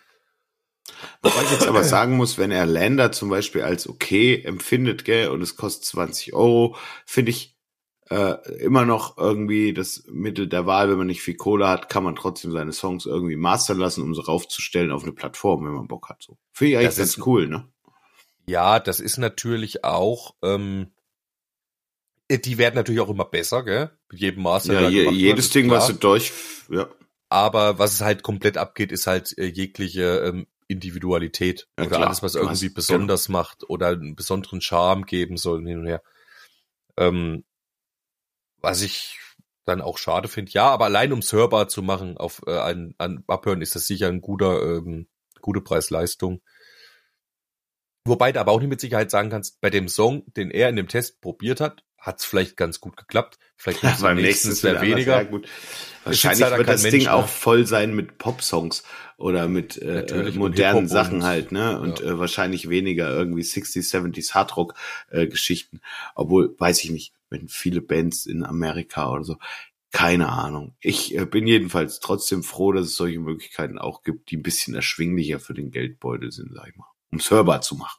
[1.23, 5.29] Wobei ich jetzt aber sagen muss, wenn er Lander zum Beispiel als okay empfindet, gell,
[5.29, 7.57] und es kostet 20 Euro, finde ich
[8.11, 12.05] äh, immer noch irgendwie das Mittel der Wahl, wenn man nicht viel Kohle hat, kann
[12.05, 15.89] man trotzdem seine Songs irgendwie mastern lassen, um sie raufzustellen auf eine Plattform, wenn man
[15.89, 16.23] Bock hat.
[16.23, 16.39] So.
[16.53, 17.69] Finde ich eigentlich Das ganz ist- cool, ne?
[18.47, 20.91] Ja, das ist natürlich auch, ähm,
[22.29, 23.91] äh, die werden natürlich auch immer besser, gell?
[24.11, 24.81] Mit jedem Master.
[24.81, 25.79] Ja, je, wird, jedes Ding, klar.
[25.81, 26.33] was du durch,
[26.71, 26.89] ja,
[27.29, 32.07] Aber was es halt komplett abgeht, ist halt äh, jegliche ähm, Individualität Ja, oder klar.
[32.09, 36.03] alles, was irgendwie hast- besonders macht oder einen besonderen Charme geben soll hin und her.
[36.97, 37.45] Ähm,
[38.61, 39.19] was ich
[39.65, 40.53] dann auch schade finde.
[40.53, 44.09] Ja, aber allein ums hörbar zu machen auf äh, ein, ein Abhören ist das sicher
[44.09, 45.09] ein guter, ähm,
[45.41, 46.41] gute Preis-Leistung.
[48.05, 50.77] Wobei du aber auch nicht mit Sicherheit sagen kannst, bei dem Song, den er in
[50.77, 53.39] dem Test probiert hat, hat's vielleicht ganz gut geklappt.
[53.57, 55.19] Vielleicht Ja, beim nächsten wieder weniger.
[55.19, 55.25] anders.
[55.25, 55.49] Ja, gut.
[56.05, 57.15] Wahrscheinlich leider wird das Mensch Ding mehr.
[57.15, 58.85] auch voll sein mit Pop-Songs
[59.17, 61.79] oder mit äh, äh, modernen Hip-Hop Sachen halt, ne?
[61.81, 62.07] Und ja.
[62.07, 65.81] äh, wahrscheinlich weniger irgendwie 60s, 70s Hardrock-Geschichten.
[66.15, 69.37] Obwohl, weiß ich nicht, wenn viele Bands in Amerika oder so,
[69.91, 70.75] keine Ahnung.
[70.81, 74.75] Ich äh, bin jedenfalls trotzdem froh, dass es solche Möglichkeiten auch gibt, die ein bisschen
[74.75, 77.99] erschwinglicher für den Geldbeutel sind, sag ich mal, um es hörbar zu machen.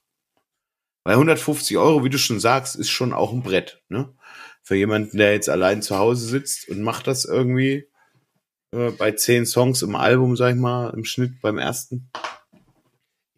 [1.09, 4.13] Weil 150 Euro, wie du schon sagst, ist schon auch ein Brett, ne?
[4.61, 7.89] Für jemanden, der jetzt allein zu Hause sitzt und macht das irgendwie
[8.75, 12.11] äh, bei zehn Songs im Album, sag ich mal, im Schnitt beim ersten.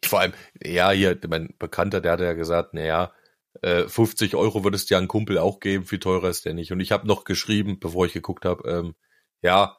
[0.04, 3.14] Vor allem, ja, hier, mein Bekannter, der hat ja gesagt, naja,
[3.62, 6.74] äh, 50 Euro würdest du ja einen Kumpel auch geben, viel teurer ist der nicht.
[6.74, 8.96] Und ich habe noch geschrieben, bevor ich geguckt habe, ähm,
[9.42, 9.78] ja,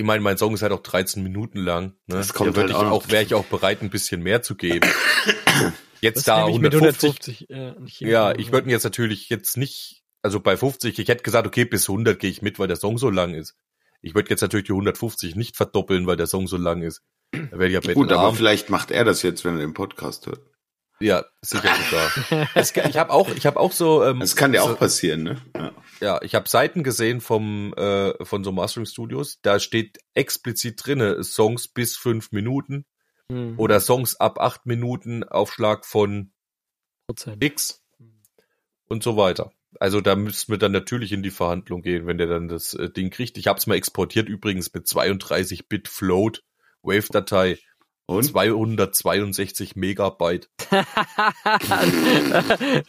[0.00, 1.92] ich meine, mein Song ist halt auch 13 Minuten lang.
[2.06, 2.16] Ne?
[2.16, 4.88] Das kommt Da halt auch auch, wäre ich auch bereit, ein bisschen mehr zu geben.
[6.00, 7.50] Jetzt Das da nehme ich mit 150.
[7.50, 8.00] 150.
[8.00, 11.66] Ja, Ja, ich würde jetzt natürlich jetzt nicht, also bei 50, ich hätte gesagt, okay,
[11.66, 13.54] bis 100 gehe ich mit, weil der Song so lang ist.
[14.00, 17.02] Ich würde jetzt natürlich die 150 nicht verdoppeln, weil der Song so lang ist.
[17.32, 20.26] Da werde ich ja Gut, aber vielleicht macht er das jetzt, wenn er den Podcast
[20.26, 20.40] hört.
[21.00, 22.48] Ja, sicher sogar.
[22.54, 25.22] es, ich habe auch, ich habe auch so, ähm, Das kann dir so, auch passieren,
[25.22, 25.42] ne?
[25.56, 25.72] Ja.
[26.00, 29.40] ja, ich habe Seiten gesehen vom äh, von so Mastering Studios.
[29.42, 32.84] Da steht explizit drinne Songs bis fünf Minuten
[33.30, 36.32] Hm, oder Songs ab acht Minuten Aufschlag von
[37.06, 37.42] Prozent.
[37.42, 37.82] X
[38.88, 39.52] und so weiter.
[39.78, 42.90] Also da müssten wir dann natürlich in die Verhandlung gehen, wenn der dann das äh,
[42.90, 43.38] Ding kriegt.
[43.38, 46.42] Ich habe es mal exportiert übrigens mit 32 Bit Float
[46.82, 47.58] Wave-Datei,
[48.10, 48.24] Und?
[48.24, 50.50] 262 Megabyte.
[50.70, 50.84] da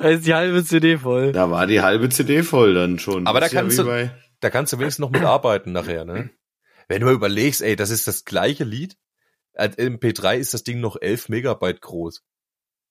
[0.10, 1.32] ist die halbe CD voll.
[1.32, 3.28] Da war die halbe CD voll dann schon.
[3.28, 6.32] Aber da kannst wie du- bei- Da kannst du wenigstens noch mitarbeiten nachher, ne?
[6.88, 8.98] Wenn du mal überlegst, ey, das ist das gleiche Lied.
[9.54, 12.24] Als MP3 ist das Ding noch 11 Megabyte groß.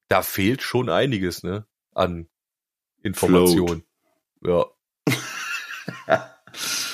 [0.09, 1.67] Da fehlt schon einiges, ne?
[1.95, 2.29] An
[3.03, 3.83] Information.
[4.45, 4.67] Ja.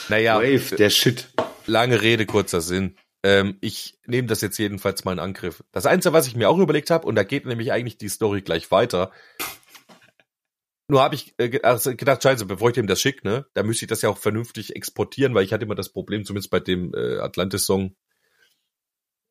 [0.08, 1.28] naja, Wave, der Shit.
[1.66, 2.96] lange Rede, kurzer Sinn.
[3.26, 5.64] Ähm, ich nehme das jetzt jedenfalls mal in Angriff.
[5.72, 8.40] Das Einzige, was ich mir auch überlegt habe, und da geht nämlich eigentlich die Story
[8.40, 9.10] gleich weiter.
[10.88, 13.84] Nur habe ich äh, ge- gedacht, scheiße, bevor ich dem das schicke, ne, da müsste
[13.84, 16.94] ich das ja auch vernünftig exportieren, weil ich hatte immer das Problem, zumindest bei dem
[16.94, 17.96] äh, Atlantis-Song,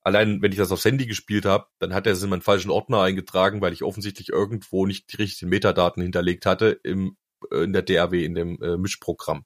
[0.03, 2.71] allein wenn ich das aufs Handy gespielt habe, dann hat er es in meinen falschen
[2.71, 7.15] Ordner eingetragen, weil ich offensichtlich irgendwo nicht die richtigen Metadaten hinterlegt hatte im,
[7.49, 9.45] äh, in der DAW, in dem äh, Mischprogramm.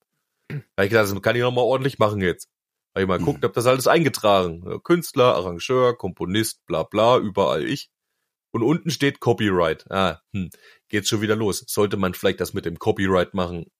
[0.49, 2.47] Da hab ich gedacht, das kann ich noch mal ordentlich machen jetzt.
[2.93, 4.81] Habe ich mal geguckt, hab das alles eingetragen.
[4.83, 7.89] Künstler, Arrangeur, Komponist, bla bla, überall ich.
[8.51, 9.85] Und unten steht Copyright.
[9.91, 10.49] Ah, hm,
[10.87, 11.63] geht's schon wieder los.
[11.67, 13.71] Sollte man vielleicht das mit dem Copyright machen,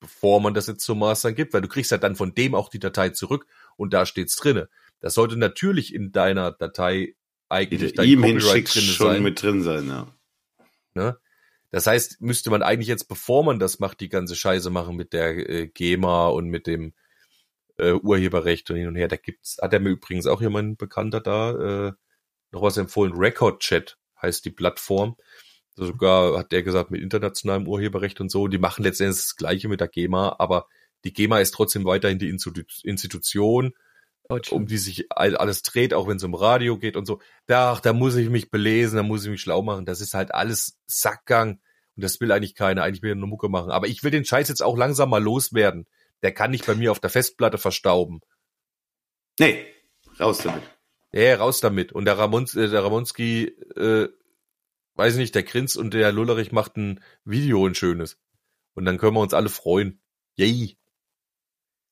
[0.00, 2.68] bevor man das jetzt zum Mastern gibt, weil du kriegst ja dann von dem auch
[2.68, 4.68] die Datei zurück und da steht's drinne.
[5.00, 7.14] Das sollte natürlich in deiner Datei
[7.48, 9.22] eigentlich dein ihm Copyright drin schon sein.
[9.22, 10.06] mit drin sein, ja.
[10.94, 11.18] Ne?
[11.70, 15.12] Das heißt, müsste man eigentlich jetzt, bevor man das macht, die ganze Scheiße machen mit
[15.12, 16.94] der äh, GEMA und mit dem
[17.78, 19.08] äh, Urheberrecht und hin und her.
[19.08, 21.92] Da gibt's, hat er mir übrigens auch mein Bekannter da äh,
[22.52, 23.14] noch was empfohlen.
[23.14, 25.16] Record Chat heißt die Plattform.
[25.76, 28.48] Also sogar hat der gesagt mit internationalem Urheberrecht und so.
[28.48, 30.66] Die machen letztendlich das Gleiche mit der GEMA, aber
[31.04, 33.74] die GEMA ist trotzdem weiterhin die Institu Institution,
[34.50, 37.20] um die sich all- alles dreht, auch wenn es um Radio geht und so.
[37.46, 39.86] Da, ach, da muss ich mich belesen, da muss ich mich schlau machen.
[39.86, 41.60] Das ist halt alles Sackgang
[41.94, 42.82] und das will eigentlich keiner.
[42.82, 43.70] Eigentlich will er nur Mucke machen.
[43.70, 45.86] Aber ich will den Scheiß jetzt auch langsam mal loswerden.
[46.22, 48.20] Der kann nicht bei mir auf der Festplatte verstauben.
[49.38, 49.66] Nee,
[50.18, 50.62] raus damit.
[51.12, 51.92] Ja, raus damit.
[51.92, 54.08] Und der, Ramons, äh, der Ramonski, äh,
[54.94, 58.18] weiß ich nicht, der Grins und der Lullerich macht ein Video, ein schönes.
[58.74, 60.00] Und dann können wir uns alle freuen.
[60.36, 60.76] Yay.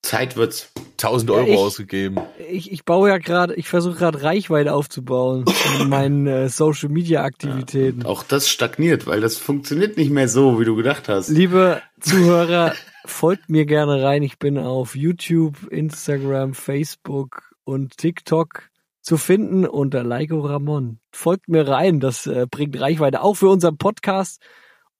[0.03, 0.73] Zeit wird's.
[1.01, 2.21] 1000 Ja, Euro ich- ausgegeben.
[2.51, 5.45] Ich, ich baue ja gerade, ich versuche gerade Reichweite aufzubauen
[5.81, 8.05] in meinen äh, Social Media Aktivitäten.
[8.05, 11.29] Auch das stagniert, weil das funktioniert nicht mehr so, wie du gedacht hast.
[11.29, 14.23] Liebe Zuhörer, folgt mir gerne rein.
[14.23, 18.71] Ich bin auf YouTube, Instagram, Facebook und TikTok
[19.03, 20.99] zu finden unter Leiko Ramon.
[21.13, 24.43] Folgt mir rein, das äh, bringt Reichweite auch für unseren Podcast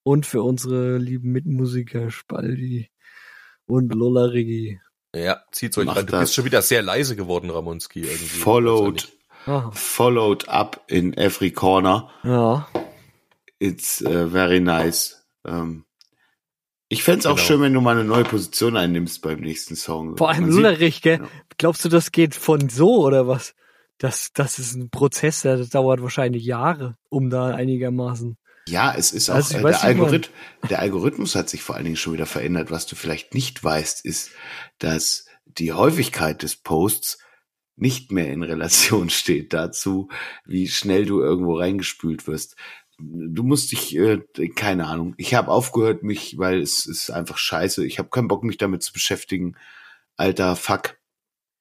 [0.05, 2.89] und für unsere lieben Mitmusiker Spaldi
[3.67, 4.81] und Lola Rigi.
[5.25, 6.07] Ja, zieht's euch rein.
[6.07, 6.21] Du das.
[6.21, 8.01] bist schon wieder sehr leise geworden, Ramonski.
[8.01, 8.25] Irgendwie.
[8.27, 9.09] Followed,
[9.73, 12.11] followed up in every corner.
[12.23, 12.69] ja.
[13.59, 15.27] It's äh, very nice.
[15.47, 15.87] Ähm,
[16.89, 17.37] ich auch Genau.
[17.39, 20.17] schön, wenn du mal eine neue Position einnimmst beim nächsten Song.
[20.19, 21.21] Vor allem Lullerich, gell?
[21.23, 21.29] Ja.
[21.57, 23.55] Glaubst du, das geht von so oder was?
[23.99, 28.37] Das, das ist ein Prozess, der dauert wahrscheinlich Jahre, um da einigermaßen.
[28.69, 30.31] Ja, es ist auch, Also äh, der, wie man- Algorith
[30.69, 32.71] der Algorithmus hat sich vor allen Dingen schon wieder verändert.
[32.71, 34.31] Was du vielleicht nicht weißt, ist,
[34.79, 37.19] dass die Häufigkeit des Posts
[37.77, 40.09] nicht mehr in Relation steht dazu,
[40.45, 42.57] wie schnell du irgendwo reingespült wirst.
[42.99, 44.23] Du musst dich, äh,
[44.55, 47.85] keine Ahnung, ich habe aufgehört mich, weil es ist einfach scheiße.
[47.87, 49.55] Ich habe keinen Bock, mich damit zu beschäftigen.
[50.17, 50.97] Alter, fuck,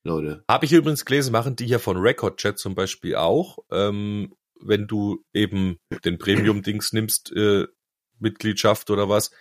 [0.05, 0.45] Leute.
[0.49, 3.57] Habe ich übrigens gelesen, machen die hier von Record Chat zum Beispiel auch.
[3.69, 7.65] Ähm, wenn du eben den Premium-Dings nimmst, äh,
[8.19, 9.31] Mitgliedschaft oder was,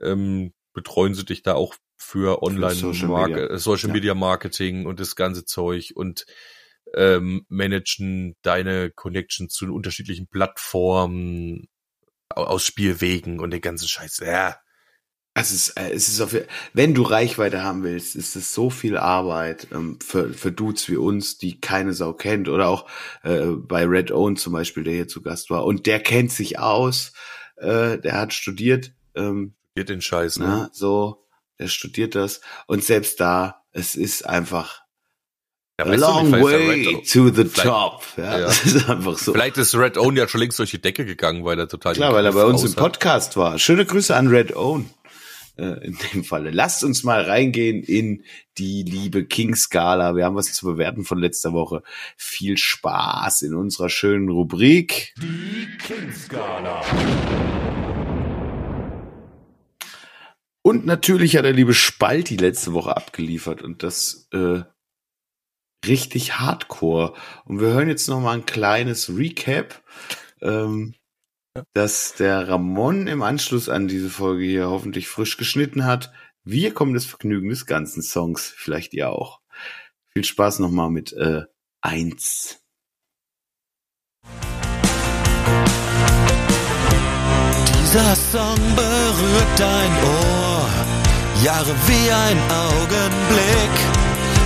[0.00, 3.38] ähm, betreuen sie dich da auch für Online Social Media.
[3.46, 3.94] äh, Social Ja.
[3.94, 6.24] Media Marketing und das ganze Zeug und
[6.94, 11.68] ähm, managen deine Connection zu unterschiedlichen Plattformen
[12.28, 14.20] au- aus Spielwegen und den ganzen Scheiß.
[14.24, 14.58] Ja,
[15.34, 16.36] Es ist, äh, es ist auf,
[16.74, 20.96] wenn du Reichweite haben willst, ist es so viel Arbeit ähm, für, für Dudes wie
[20.96, 22.48] uns, die keine Sau kennt.
[22.48, 22.86] Oder auch
[23.22, 25.64] äh, bei Red Owen zum Beispiel, der hier zu Gast war.
[25.64, 27.12] Und der kennt sich aus,
[27.56, 30.44] äh, der hat studiert, ähm, geht den Scheiß, ne?
[30.46, 31.24] na, so,
[31.58, 32.42] der studiert das.
[32.66, 34.82] Und selbst da, es ist einfach
[35.80, 38.02] Ja, a long nicht, way to the top.
[38.18, 38.46] Ja, Ja.
[38.46, 39.32] Das ist einfach so.
[39.32, 42.12] Vielleicht ist Red Own ja schon längst durch die Decke gegangen, weil er total Klar,
[42.12, 42.82] weil er bei uns im raus hat.
[42.82, 43.58] Podcast war.
[43.58, 44.90] Schöne Grüße an Red Own.
[45.58, 46.50] Äh, in dem Falle.
[46.50, 48.24] Lasst uns mal reingehen in
[48.56, 50.16] die liebe King-Skala.
[50.16, 51.82] Wir haben was zu bewerten von letzter Woche.
[52.16, 55.14] Viel Spaß in unserer schönen Rubrik.
[60.62, 64.62] Und natürlich hat der liebe Spalti letzte Woche abgeliefert und das äh,
[65.86, 67.12] richtig hardcore.
[67.44, 69.82] Und wir hören jetzt noch mal ein kleines Recap,
[70.40, 70.94] ähm,
[71.74, 76.12] dass der Ramon im Anschluss an diese Folge hier hoffentlich frisch geschnitten hat.
[76.44, 79.40] Wir kommen das Vergnügen des ganzen Songs, vielleicht ihr auch.
[80.08, 81.42] Viel Spaß noch mal mit äh,
[81.80, 82.58] eins.
[87.82, 90.68] Dieser Song berührt dein Ohr,
[91.44, 93.76] Jahre wie ein Augenblick.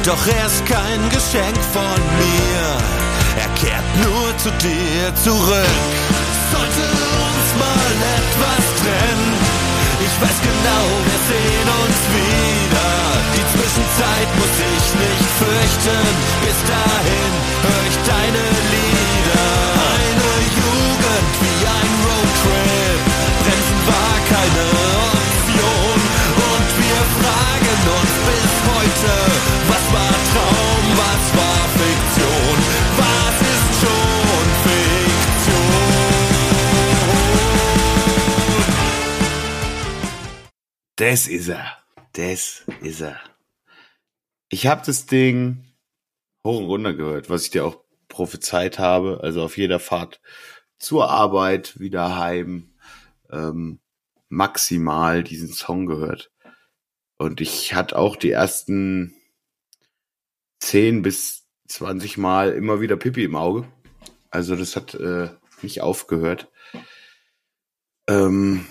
[0.05, 2.79] Doch er ist kein Geschenk von mir,
[3.38, 6.26] er kehrt nur zu dir zurück.
[6.57, 9.33] Sollte uns mal etwas trennen,
[10.01, 12.92] ich weiß genau, wir sehen uns wieder.
[13.37, 16.05] Die Zwischenzeit muss ich nicht fürchten,
[16.40, 18.65] bis dahin hör ich deine
[40.97, 41.77] Das ist er.
[42.13, 43.21] Das ist er.
[44.49, 45.65] Ich habe das Ding
[46.43, 49.21] hoch und runter gehört, was ich dir auch prophezeit habe.
[49.23, 50.23] Also auf jeder Fahrt
[50.79, 52.75] zur Arbeit, wieder heim,
[53.31, 53.81] ähm,
[54.29, 56.33] maximal diesen Song gehört.
[57.19, 59.15] Und ich hatte auch die ersten
[60.61, 63.69] 10 bis 20 Mal immer wieder Pipi im Auge.
[64.31, 65.29] Also das hat äh,
[65.61, 66.51] nicht aufgehört.
[68.09, 68.67] Ähm,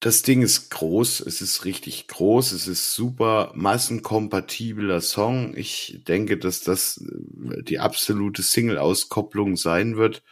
[0.00, 5.56] das Ding ist groß, es ist richtig groß, es ist super massenkompatibler Song.
[5.56, 10.22] Ich denke, dass das äh, die absolute Single-Auskopplung sein wird,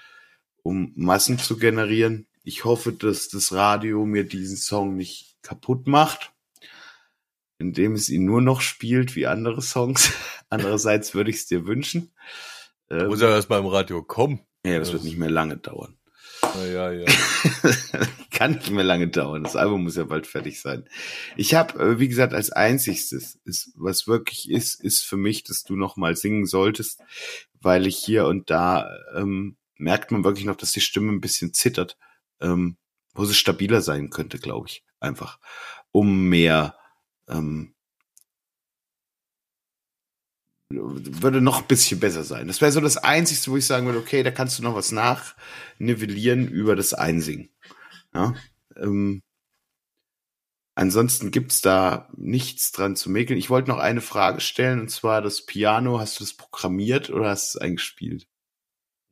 [0.63, 2.29] um Massen zu generieren.
[2.45, 6.33] Ich hoffe, dass das Radio mir diesen Song nicht kaputt macht,
[7.59, 10.13] indem es ihn nur noch spielt wie andere Songs.
[10.49, 12.13] Andererseits würde ich es dir wünschen.
[12.89, 14.41] Ähm, Muss ja erst mal im Radio kommen.
[14.65, 15.99] ja, das wird nicht mehr lange dauern.
[16.43, 17.07] Na ja, ja.
[18.37, 19.45] Kann nicht mehr lange dauern.
[19.45, 20.85] Das Album muss ja bald fertig sein.
[21.37, 25.65] Ich habe, äh, wie gesagt, als einzigstes, ist, was wirklich ist, ist für mich, dass
[25.65, 27.01] du noch mal singen solltest,
[27.63, 31.55] weil ich hier und da ähm, merkt man wirklich noch, dass die Stimme ein bisschen
[31.55, 31.97] zittert,
[32.43, 32.77] ähm,
[33.15, 35.39] wo sie stabiler sein könnte, glaube ich, einfach,
[35.91, 36.77] um mehr
[37.29, 37.75] ähm,
[40.69, 42.49] würde noch ein bisschen besser sein.
[42.49, 44.93] Das wäre so das Einzige, wo ich sagen würde, okay, da kannst du noch was
[44.93, 47.49] nachnivellieren über das Einsingen.
[48.17, 48.35] Ja,
[48.77, 49.23] ähm,
[50.75, 53.39] ansonsten gibt's da nichts dran zu mäkeln.
[53.39, 57.31] Ich wollte noch eine Frage stellen, und zwar das Piano, hast du das programmiert oder
[57.31, 58.27] hast du es eingespielt?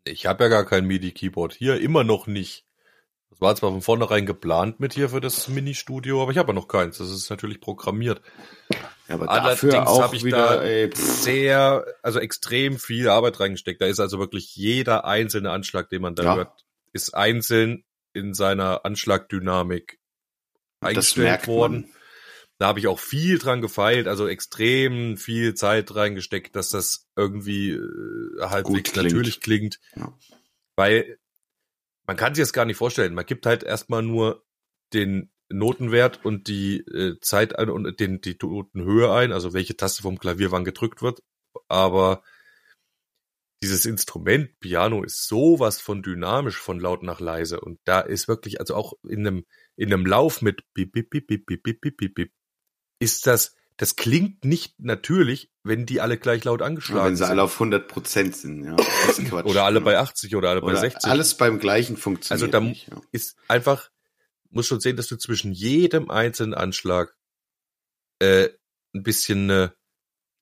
[0.04, 2.66] Ich habe ja gar kein MIDI-Keyboard hier, immer noch nicht.
[3.30, 6.54] Das war zwar von vornherein geplant mit hier für das Mini-Studio, aber ich habe ja
[6.54, 6.98] noch keins.
[6.98, 8.22] Das ist natürlich programmiert.
[9.08, 13.80] Ja, aber Allerdings habe ich wieder, da ey, sehr, also extrem viel Arbeit reingesteckt.
[13.80, 16.34] Da ist also wirklich jeder einzelne Anschlag, den man da Ja.
[16.36, 19.98] hört, ist einzeln in seiner Anschlagdynamik
[20.80, 21.92] eingestellt worden.
[22.58, 27.70] Da habe ich auch viel dran gefeilt, also extrem viel Zeit reingesteckt, dass das irgendwie
[27.70, 29.12] äh, halbwegs klingt.
[29.12, 29.80] natürlich klingt.
[29.96, 30.16] Ja.
[30.76, 31.18] Weil
[32.06, 33.14] man kann sich das gar nicht vorstellen.
[33.14, 34.44] Man gibt halt erstmal nur
[34.92, 40.02] den Notenwert und die äh, Zeit ein und den, die Notenhöhe ein, also welche Taste
[40.02, 41.22] vom Klavier wann gedrückt wird.
[41.68, 42.22] Aber
[43.64, 48.60] dieses Instrument Piano ist sowas von dynamisch von laut nach leise und da ist wirklich
[48.60, 52.14] also auch in einem in einem Lauf mit bip, bip, bip, bip, bip, bip, bip,
[52.14, 52.32] bip
[52.98, 57.22] ist das das klingt nicht natürlich, wenn die alle gleich laut angeschlagen ja, wenn sind.
[57.22, 58.76] Wenn sie alle auf 100 Prozent sind, ja.
[59.28, 59.84] Quatsch, oder alle ja.
[59.84, 61.10] bei 80 oder alle oder bei 60.
[61.10, 62.42] Alles beim gleichen also funktioniert.
[62.42, 63.00] Also da nicht, ja.
[63.10, 63.90] ist einfach,
[64.50, 67.16] muss schon sehen, dass du zwischen jedem einzelnen Anschlag
[68.20, 68.50] äh,
[68.94, 69.74] ein bisschen eine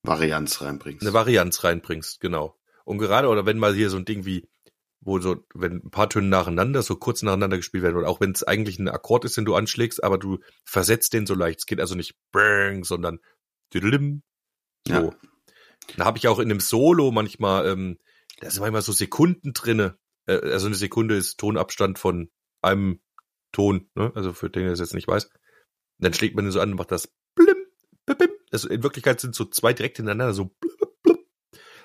[0.02, 1.02] Varianz reinbringst.
[1.02, 2.58] Eine Varianz reinbringst, genau.
[2.84, 4.48] Und gerade, oder wenn mal hier so ein Ding wie,
[5.00, 8.32] wo so, wenn ein paar Töne nacheinander, so kurz nacheinander gespielt werden, oder auch wenn
[8.32, 11.60] es eigentlich ein Akkord ist, den du anschlägst, aber du versetzt den so leicht.
[11.60, 13.18] Es geht also nicht bang, sondern
[13.74, 14.22] düdelim.
[14.86, 14.94] So.
[14.94, 15.10] Ja.
[15.96, 17.98] Da habe ich auch in einem Solo manchmal, ähm,
[18.40, 19.98] da sind manchmal so Sekunden drinne.
[20.26, 23.00] Äh, also eine Sekunde ist Tonabstand von einem
[23.50, 24.12] Ton, ne?
[24.14, 25.26] Also für den, der es jetzt nicht weiß.
[25.26, 25.32] Und
[25.98, 27.66] dann schlägt man den so an und macht das blim,
[28.06, 28.30] bim, bim.
[28.50, 30.81] Also in Wirklichkeit sind so zwei direkt hintereinander so blub.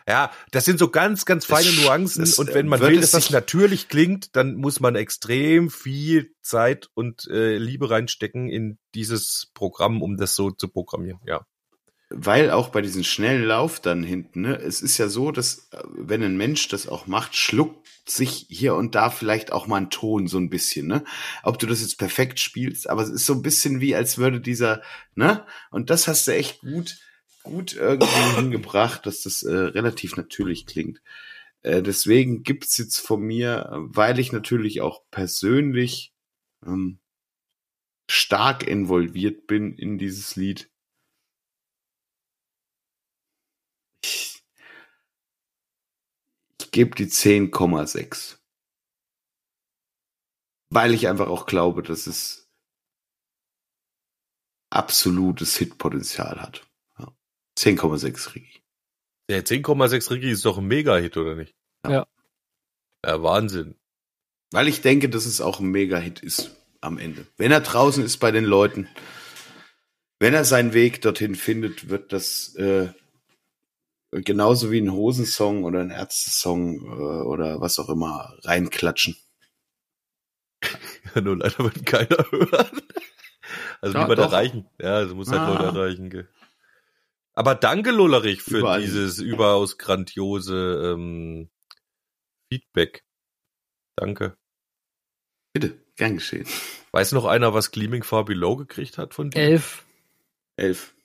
[0.07, 2.21] Ja, das sind so ganz, ganz feine Das- Nuancen.
[2.21, 6.89] das, und wenn man will, dass das natürlich klingt, dann muss man extrem viel Zeit
[6.93, 11.19] und äh, Liebe reinstecken in dieses Programm, um das so zu programmieren.
[11.25, 11.45] Ja.
[12.09, 15.83] Weil auch bei diesem schnellen Lauf dann hinten, ne, es ist ja so, dass äh,
[15.97, 19.89] wenn ein Mensch das auch macht, schluckt sich hier und da vielleicht auch mal ein
[19.89, 21.03] Ton so ein bisschen, ne?
[21.43, 24.39] Ob du das jetzt perfekt spielst, aber es ist so ein bisschen wie, als würde
[24.39, 24.81] dieser,
[25.15, 25.45] ne?
[25.69, 26.95] Und das hast du echt gut,
[27.47, 31.01] gut irgendwie hingebracht, dass das äh, relativ natürlich klingt.
[31.63, 36.13] Äh, deswegen gibt's jetzt von mir, weil ich natürlich auch persönlich
[36.65, 36.99] ähm,
[38.09, 40.69] stark involviert bin in dieses Lied,
[44.03, 44.43] ich
[46.71, 48.37] gebe die 10,6.
[50.69, 52.49] Weil ich einfach auch glaube, dass es
[54.69, 56.66] absolutes Hitpotenzial hat.
[57.57, 57.71] Ja.
[57.71, 58.61] 10,6 Rigi.
[59.29, 61.53] Der 10,6 Ricky ist doch ein Mega-Hit, oder nicht?
[61.85, 62.07] Ja.
[63.05, 63.75] Ja, Wahnsinn.
[64.51, 67.25] Weil ich denke, dass es auch ein Mega-Hit ist am Ende.
[67.37, 68.87] Wenn er draußen ist bei den Leuten,
[70.19, 72.89] wenn er seinen Weg dorthin findet, wird das äh,
[74.11, 79.17] genauso wie ein Hosensong oder ein Ärztesong äh, oder was auch immer reinklatschen.
[81.13, 82.81] Ja, nur leider wird keiner hören.
[83.81, 84.31] Also Ja, niemand doch.
[84.31, 84.69] erreichen.
[84.79, 85.53] Ja, also muss halt Ah.
[85.65, 86.09] Leute erreichen.
[86.09, 86.29] Gell.
[87.37, 88.81] Aber danke, Lullerich, für Überall.
[88.81, 91.51] dieses überaus grandiose ähm,
[92.51, 93.05] Feedback.
[93.95, 94.35] Danke.
[95.53, 96.47] Bitte, gern geschehen.
[96.93, 99.39] Weiß noch einer, was Gleaming Far Below gekriegt hat von dir?
[99.39, 99.85] Elf.
[100.55, 100.95] Elf.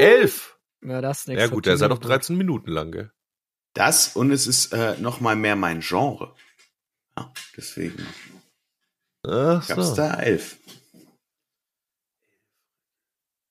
[0.00, 0.58] Elf!
[0.84, 2.16] Ja, das ist Ja gut, der ist ja doch Thema.
[2.16, 3.10] 13 Minuten lang, gell?
[3.72, 6.34] Das und es ist äh, noch mal mehr mein Genre.
[7.16, 8.06] Ja, deswegen
[9.26, 9.96] Ach gab's so.
[9.96, 10.58] da elf.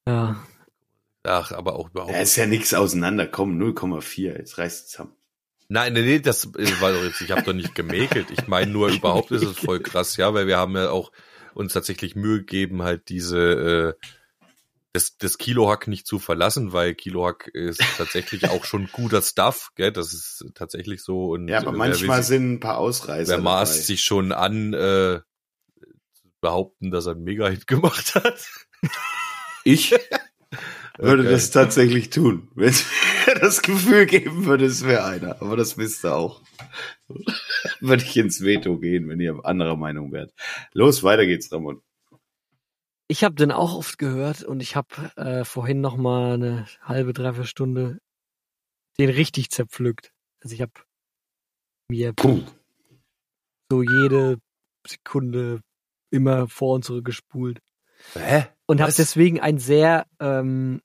[0.08, 0.46] Ja.
[1.28, 2.14] Ach, aber auch überhaupt.
[2.14, 3.28] Da ist ja nichts auseinander.
[3.28, 4.38] Komm, 0,4.
[4.38, 5.14] Jetzt reißt zusammen.
[5.70, 8.32] Nein, nee, nee, das war doch jetzt, ich habe doch nicht gemäkelt.
[8.32, 11.12] Ich meine nur, überhaupt ist es voll krass, ja, weil wir haben ja auch
[11.54, 14.08] uns tatsächlich Mühe gegeben, halt diese äh,
[14.94, 19.92] das, das Kilohack nicht zu verlassen, weil Kilohack ist tatsächlich auch schon guter Stuff, gell?
[19.92, 21.32] Das ist tatsächlich so.
[21.32, 23.34] Und Ja, aber äh, manchmal sich- sind ein paar Ausreißer.
[23.34, 23.82] wer maßt dabei.
[23.84, 25.20] sich schon an, äh,
[26.14, 28.40] zu behaupten, dass er einen Mega-Hit gemacht hat.
[29.66, 29.94] Ich
[30.98, 31.32] würde Okay.
[31.32, 32.50] das tatsächlich tun.
[32.56, 32.86] Wenn es
[33.28, 35.42] mir das Gefühl geben würde, es wäre einer.
[35.42, 36.42] Aber das wisst ihr auch.
[37.80, 40.34] würde ich ins Veto gehen, wenn ihr anderer Meinung wärt.
[40.74, 41.82] Los, weiter geht's, Ramon.
[43.08, 47.14] Ich habe den auch oft gehört und ich habe äh, vorhin noch mal eine halbe,
[47.14, 48.00] dreiviertel Stunde
[49.00, 50.12] den richtig zerpflückt.
[50.42, 50.74] Also ich habe
[51.90, 52.44] mir Puh.
[53.72, 54.40] so jede
[54.86, 55.62] Sekunde
[56.12, 57.60] immer vor und zurück gespult
[58.14, 58.46] Hä?
[58.66, 60.82] und habe deswegen ein sehr ähm,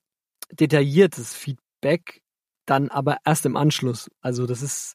[0.53, 2.23] detailliertes Feedback,
[2.67, 4.09] dann aber erst im Anschluss.
[4.21, 4.95] Also das ist,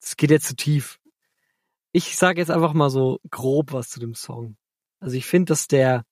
[0.00, 0.98] das geht jetzt zu tief.
[1.92, 4.56] Ich sage jetzt einfach mal so grob was zu dem Song.
[5.00, 6.04] Also ich finde, dass der,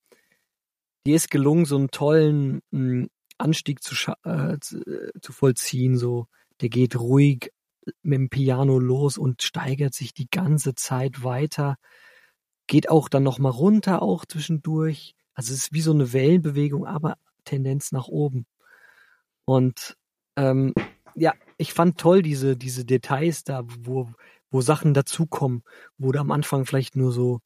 [1.07, 3.95] dir ist gelungen, so einen tollen mh, Anstieg zu,
[4.25, 5.97] äh, zu, äh, zu vollziehen.
[5.97, 6.27] So,
[6.61, 7.51] der geht ruhig
[8.03, 11.77] mit dem Piano los und steigert sich die ganze Zeit weiter.
[12.67, 15.15] Geht auch dann noch mal runter, auch zwischendurch.
[15.35, 18.47] Also es ist wie so eine Wellenbewegung, aber Tendenz nach oben.
[19.47, 19.97] Und
[20.37, 20.75] ähm,
[21.15, 24.11] ja, ich fand toll diese diese Details da, wo
[24.51, 25.63] wo Sachen dazukommen,
[25.99, 27.41] wo du am Anfang vielleicht nur so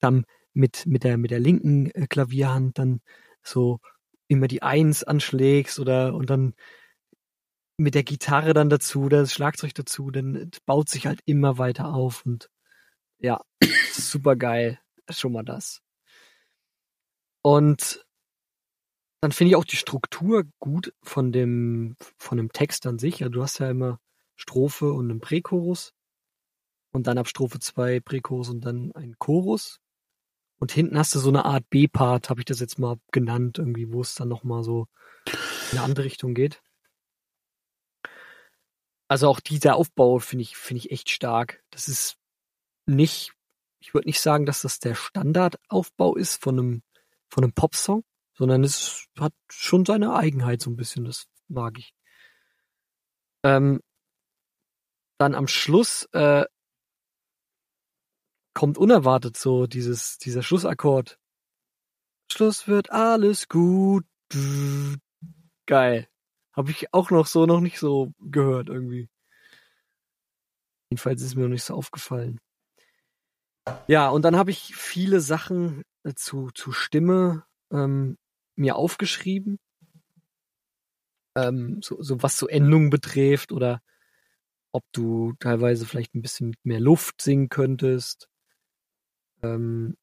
[0.00, 3.00] dann mit mit der mit der linken äh, Klavierhand dann
[3.42, 3.80] so
[4.28, 6.54] immer die Eins anschlägst oder und dann
[7.78, 12.26] mit der Gitarre dann dazu, das Schlagzeug dazu, dann baut sich halt immer weiter auf
[12.26, 12.50] und
[13.20, 13.40] ja,
[13.92, 14.80] super geil,
[15.10, 15.80] schon mal das.
[17.42, 18.04] Und
[19.20, 23.20] dann finde ich auch die Struktur gut von dem von dem Text an sich.
[23.20, 24.00] Ja, du hast ja immer
[24.36, 25.92] Strophe und einen Prächorus
[26.92, 29.80] und dann ab Strophe zwei Prächorus und dann ein Chorus.
[30.60, 33.92] Und hinten hast du so eine Art B-Part, habe ich das jetzt mal genannt, irgendwie,
[33.92, 34.88] wo es dann nochmal so
[35.72, 36.62] in eine andere Richtung geht.
[39.08, 41.62] Also auch dieser Aufbau finde ich, finde ich echt stark.
[41.70, 42.18] Das ist
[42.86, 43.32] nicht,
[43.80, 46.82] ich würde nicht sagen, dass das der Standardaufbau ist von einem,
[47.30, 48.04] von einem Popsong,
[48.38, 51.92] sondern es hat schon seine Eigenheit so ein bisschen, das mag ich.
[53.42, 53.80] Ähm,
[55.18, 56.44] dann am Schluss äh,
[58.54, 61.18] kommt unerwartet so dieses, dieser Schlussakkord.
[62.30, 64.06] Schluss wird alles gut.
[65.66, 66.08] Geil.
[66.52, 69.08] Habe ich auch noch so noch nicht so gehört irgendwie.
[70.90, 72.40] Jedenfalls ist mir noch nicht so aufgefallen.
[73.88, 78.16] Ja, und dann habe ich viele Sachen äh, zu, zu Stimme ähm,
[78.58, 79.58] mir aufgeschrieben.
[81.36, 83.80] Ähm, so, so was so Endungen betrifft oder
[84.72, 88.28] ob du teilweise vielleicht ein bisschen mehr Luft singen könntest.
[89.42, 89.96] Ähm,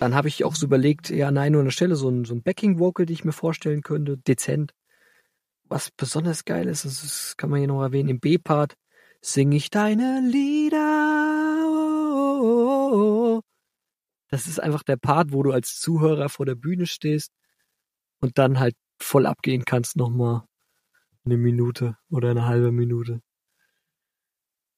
[0.00, 2.34] dann habe ich auch so überlegt, ja, nein, nur an der Stelle so ein, so
[2.34, 4.74] ein Backing-Vocal, die ich mir vorstellen könnte, dezent.
[5.64, 8.74] Was besonders geil ist, das kann man hier noch erwähnen, im B-Part
[9.20, 10.78] singe ich deine Lieder.
[11.66, 13.51] Oh, oh, oh.
[14.32, 17.32] Das ist einfach der Part, wo du als Zuhörer vor der Bühne stehst
[18.20, 20.44] und dann halt voll abgehen kannst nochmal
[21.26, 23.20] eine Minute oder eine halbe Minute.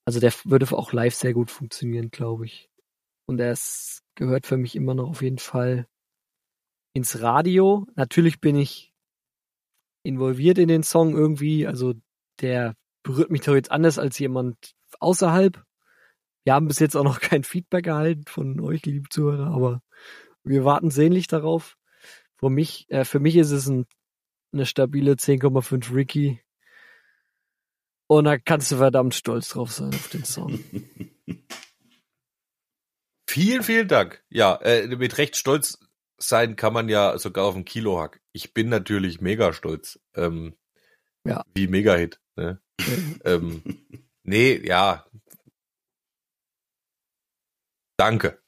[0.05, 2.69] Also der würde auch live sehr gut funktionieren, glaube ich.
[3.27, 3.57] Und er
[4.17, 5.87] gehört für mich immer noch auf jeden Fall
[6.93, 7.87] ins Radio.
[7.95, 8.93] Natürlich bin ich
[10.03, 11.65] involviert in den Song irgendwie.
[11.69, 11.95] Also
[12.41, 12.75] der
[13.05, 15.65] berührt mich doch jetzt anders als jemand außerhalb.
[16.45, 19.83] Wir haben bis jetzt auch noch kein Feedback erhalten von euch, liebe Zuhörer, aber
[20.45, 21.77] wir warten sehnlich darauf.
[22.37, 23.87] Für mich, äh, für mich ist es ein,
[24.53, 26.41] eine stabile 10,5 Ricky.
[28.07, 30.63] Und da kannst du verdammt stolz drauf sein auf den Song.
[33.27, 34.23] Vielen, vielen Dank.
[34.29, 35.81] Ja, äh, mit Recht stolz
[36.19, 38.21] sein kann man ja sogar auf den Kilohack.
[38.33, 39.99] Ich bin natürlich mega stolz.
[40.15, 40.55] Ähm,
[41.27, 41.45] Ja.
[41.55, 42.21] Wie Mega-Hit.
[42.37, 42.61] Ne?
[43.25, 43.63] ähm,
[44.23, 45.07] nee, ja.
[48.05, 48.39] Danke.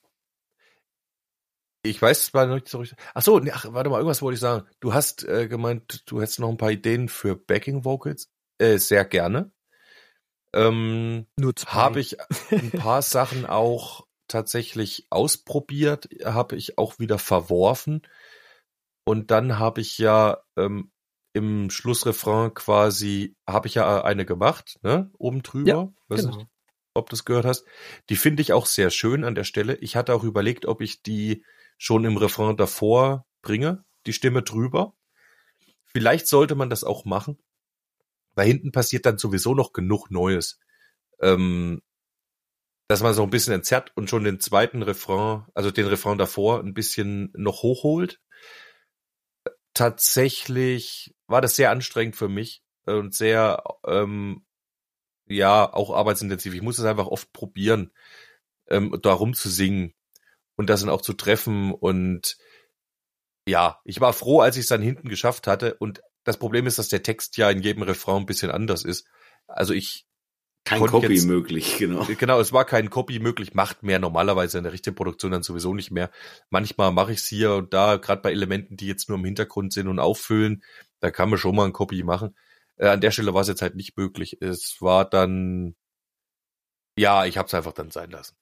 [1.83, 2.99] Ich weiß zwar noch nicht so richtig.
[3.15, 4.69] Ach so, nee, ach, warte mal, irgendwas wollte ich sagen.
[4.81, 8.31] Du hast äh, gemeint, du hättest noch ein paar Ideen für Backing Vocals.
[8.59, 9.51] Äh, sehr gerne.
[10.53, 11.71] Ähm, Nur zwei.
[11.71, 12.19] habe ich
[12.51, 18.03] ein paar Sachen auch tatsächlich ausprobiert, habe ich auch wieder verworfen.
[19.07, 20.93] Und dann habe ich ja ähm,
[21.33, 25.11] im Schlussrefrain quasi, habe ich ja eine gemacht, ne?
[25.17, 25.95] Oben drüber.
[26.09, 26.47] Ja, genau.
[26.97, 27.65] Ob du das gehört hast.
[28.09, 29.77] Die finde ich auch sehr schön an der Stelle.
[29.77, 31.45] Ich hatte auch überlegt, ob ich die
[31.79, 34.95] schon im Refrain davor bringe, die Stimme drüber.
[35.85, 37.39] Vielleicht sollte man das auch machen,
[38.35, 40.59] weil hinten passiert dann sowieso noch genug Neues.
[41.21, 41.83] Ähm,
[42.89, 46.61] dass man so ein bisschen entzerrt und schon den zweiten Refrain, also den Refrain davor,
[46.61, 48.21] ein bisschen noch hochholt.
[49.75, 54.46] Tatsächlich war das sehr anstrengend für mich und sehr, ähm,
[55.29, 56.55] ja, auch arbeitsintensiv.
[56.55, 57.93] Ich muss es einfach oft probieren,
[58.69, 59.95] ähm, da rumzusingen
[60.57, 62.37] und das dann auch zu treffen und
[63.49, 66.79] ja, ich war froh, als ich es dann hinten geschafft hatte und das Problem ist,
[66.79, 69.07] dass der Text ja in jedem Refrain ein bisschen anders ist.
[69.47, 70.07] Also ich
[70.65, 72.05] kein Copy jetzt- möglich, genau.
[72.19, 75.73] Genau, es war kein Copy möglich, macht mehr normalerweise in der richtigen Produktion dann sowieso
[75.73, 76.11] nicht mehr.
[76.51, 79.73] Manchmal mache ich es hier und da, gerade bei Elementen, die jetzt nur im Hintergrund
[79.73, 80.65] sind und auffüllen,
[80.99, 82.35] da kann man schon mal ein Copy machen.
[82.77, 84.39] Äh, an der Stelle war es jetzt halt nicht möglich.
[84.41, 85.77] Es war dann,
[86.99, 88.37] ja, ich habe es einfach dann sein lassen.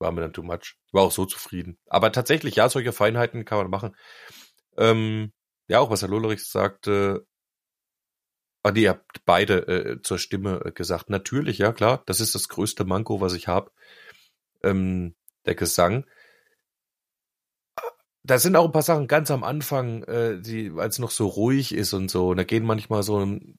[0.00, 0.76] War mir dann too much.
[0.92, 1.78] War auch so zufrieden.
[1.86, 3.96] Aber tatsächlich, ja, solche Feinheiten kann man machen.
[4.78, 5.32] Ähm,
[5.68, 7.26] ja, auch was Herr Lollerich sagte,
[8.62, 11.08] Ah, nee, ihr habt beide äh, zur Stimme äh, gesagt.
[11.08, 13.72] Natürlich, ja klar, das ist das größte Manko, was ich habe.
[14.62, 15.14] Ähm,
[15.46, 16.06] der Gesang.
[18.30, 21.74] Da sind auch ein paar Sachen ganz am Anfang, äh, die, als noch so ruhig
[21.74, 22.28] ist und so.
[22.28, 23.58] Und da gehen manchmal so ein,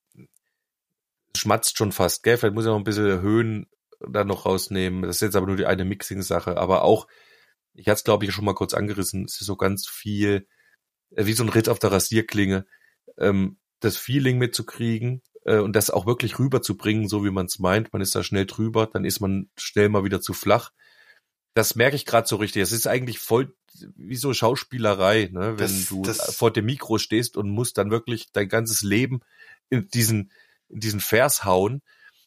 [1.35, 2.37] schmatzt schon fast, gell?
[2.37, 3.67] Vielleicht muss ich noch ein bisschen Höhen
[3.99, 5.01] da noch rausnehmen.
[5.01, 6.55] Das ist jetzt aber nur die eine Mixing-Sache.
[6.55, 7.07] Aber auch,
[7.73, 10.47] ich hatte es glaube ich schon mal kurz angerissen, es ist so ganz viel,
[11.17, 12.65] äh, wie so ein Ritt auf der Rasierklinge.
[13.17, 17.91] Ähm, das Feeling mitzukriegen äh, und das auch wirklich rüberzubringen, so wie man es meint.
[17.91, 20.71] Man ist da schnell drüber, dann ist man schnell mal wieder zu flach.
[21.53, 22.61] Das merke ich gerade so richtig.
[22.61, 23.53] Es ist eigentlich voll
[23.95, 25.57] wie so Schauspielerei, ne?
[25.57, 29.21] wenn Das- du das- vor dem Mikro stehst und musst dann wirklich dein ganzes Leben
[29.69, 30.31] in diesen,
[30.69, 31.81] in diesen Vers hauen.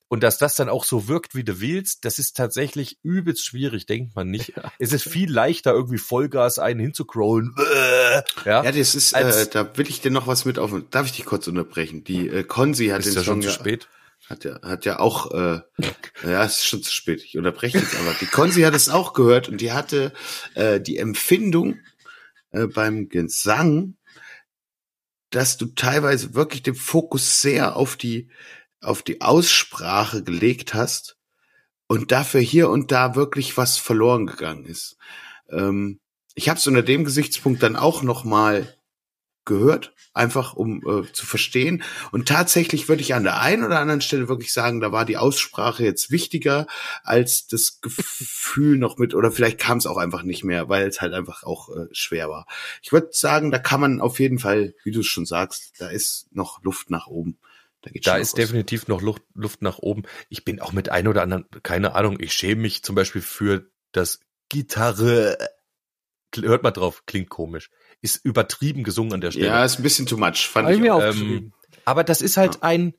[0.09, 3.87] Und dass das dann auch so wirkt, wie du willst, das ist tatsächlich übelst schwierig,
[3.87, 4.53] denkt man nicht.
[4.79, 7.55] Es ist viel leichter, irgendwie Vollgas einen hinzucrollen.
[8.45, 10.72] Ja, Ja, das ist, äh, da will ich dir noch was mit auf.
[10.91, 12.05] Darf ich dich kurz unterbrechen?
[12.05, 13.89] Die äh, Konzi hat ist den ja schon zu ja, spät.
[14.29, 15.61] Hat ja, hat ja auch, äh,
[16.25, 17.22] ja, es ist schon zu spät.
[17.25, 18.14] Ich unterbreche jetzt aber.
[18.20, 20.12] Die Konzi hat es auch gehört und die hatte
[20.55, 21.79] äh, die Empfindung
[22.51, 23.97] äh, beim Gesang,
[25.31, 28.31] dass du teilweise wirklich den Fokus sehr auf die
[28.81, 31.16] auf die Aussprache gelegt hast
[31.87, 34.97] und dafür hier und da wirklich was verloren gegangen ist.
[35.51, 36.01] Ähm,
[36.35, 38.75] ich habe es unter dem Gesichtspunkt dann auch noch mal
[39.45, 41.82] gehört, einfach um äh, zu verstehen.
[42.12, 45.16] Und tatsächlich würde ich an der einen oder anderen Stelle wirklich sagen, da war die
[45.16, 46.66] Aussprache jetzt wichtiger
[47.03, 51.01] als das Gefühl noch mit, oder vielleicht kam es auch einfach nicht mehr, weil es
[51.01, 52.47] halt einfach auch äh, schwer war.
[52.82, 55.88] Ich würde sagen, da kann man auf jeden Fall, wie du es schon sagst, da
[55.88, 57.38] ist noch Luft nach oben.
[57.82, 58.40] Da, Da ist was.
[58.40, 60.05] definitiv noch Luft, Luft nach oben.
[60.28, 63.70] Ich bin auch mit ein oder anderen, keine Ahnung, ich schäme mich zum Beispiel für
[63.92, 65.36] das Gitarre.
[66.34, 67.70] Hört mal drauf, klingt komisch.
[68.05, 69.47] Ist übertrieben gesungen an der Stelle.
[69.47, 70.83] Ja, ist ein bisschen too much, fand ich ich.
[70.83, 71.01] mir auch.
[71.01, 71.55] Ähm,
[71.87, 72.93] aber das ist halt ein,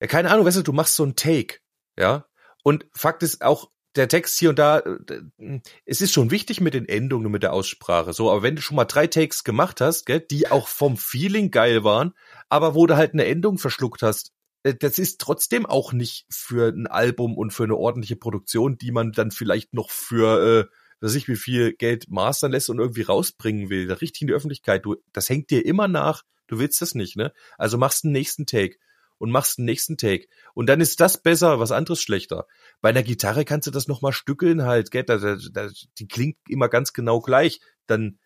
[0.00, 1.60] ja, keine Ahnung, weißt du, du machst so ein Take,
[1.96, 2.26] ja,
[2.64, 6.74] und Fakt ist auch, der Text hier und da, äh, es ist schon wichtig mit
[6.74, 9.80] den Endungen und mit der Aussprache, so, aber wenn du schon mal drei Takes gemacht
[9.80, 12.14] hast, gell, die auch vom Feeling geil waren,
[12.48, 14.32] aber wo du halt eine Endung verschluckt hast,
[14.64, 18.90] äh, das ist trotzdem auch nicht für ein Album und für eine ordentliche Produktion, die
[18.90, 23.02] man dann vielleicht noch für, äh, weiß ich wie viel Geld mastern lässt und irgendwie
[23.02, 26.82] rausbringen will, da richtig in die Öffentlichkeit, du, das hängt dir immer nach, du willst
[26.82, 27.32] das nicht, ne?
[27.56, 28.76] Also machst einen nächsten Take
[29.18, 30.26] und machst einen nächsten Take.
[30.54, 32.46] Und dann ist das besser, was anderes schlechter.
[32.80, 35.04] Bei einer Gitarre kannst du das nochmal stückeln halt, gell?
[35.04, 35.68] Da, da, da,
[35.98, 37.60] die klingt immer ganz genau gleich.
[37.86, 38.18] Dann,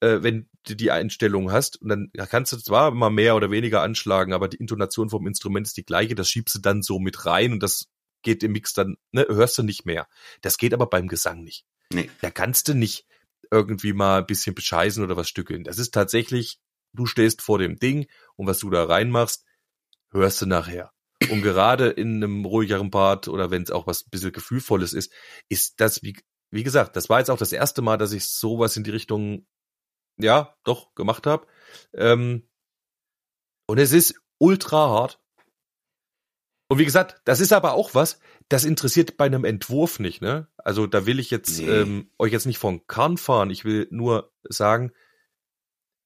[0.00, 3.82] äh, wenn du die Einstellung hast, und dann kannst du zwar mal mehr oder weniger
[3.82, 7.26] anschlagen, aber die Intonation vom Instrument ist die gleiche, das schiebst du dann so mit
[7.26, 7.86] rein und das
[8.22, 10.06] geht im Mix dann, ne, hörst du nicht mehr.
[10.42, 11.64] Das geht aber beim Gesang nicht.
[11.92, 12.10] Nee.
[12.20, 13.06] Da kannst du nicht
[13.50, 15.64] irgendwie mal ein bisschen bescheißen oder was stückeln.
[15.64, 16.60] Das ist tatsächlich,
[16.92, 19.44] du stehst vor dem Ding und was du da reinmachst,
[20.12, 20.92] hörst du nachher.
[21.30, 25.12] Und gerade in einem ruhigeren Part oder wenn es auch was ein bisschen gefühlvolles ist,
[25.48, 26.16] ist das, wie,
[26.50, 29.46] wie gesagt, das war jetzt auch das erste Mal, dass ich sowas in die Richtung,
[30.16, 31.46] ja, doch, gemacht habe.
[31.92, 32.48] Ähm,
[33.66, 35.19] und es ist ultra hart.
[36.70, 40.46] Und wie gesagt, das ist aber auch was, das interessiert bei einem Entwurf nicht, ne?
[40.56, 41.66] Also da will ich jetzt Nee.
[41.66, 43.50] ähm, euch jetzt nicht von Kahn fahren.
[43.50, 44.92] Ich will nur sagen,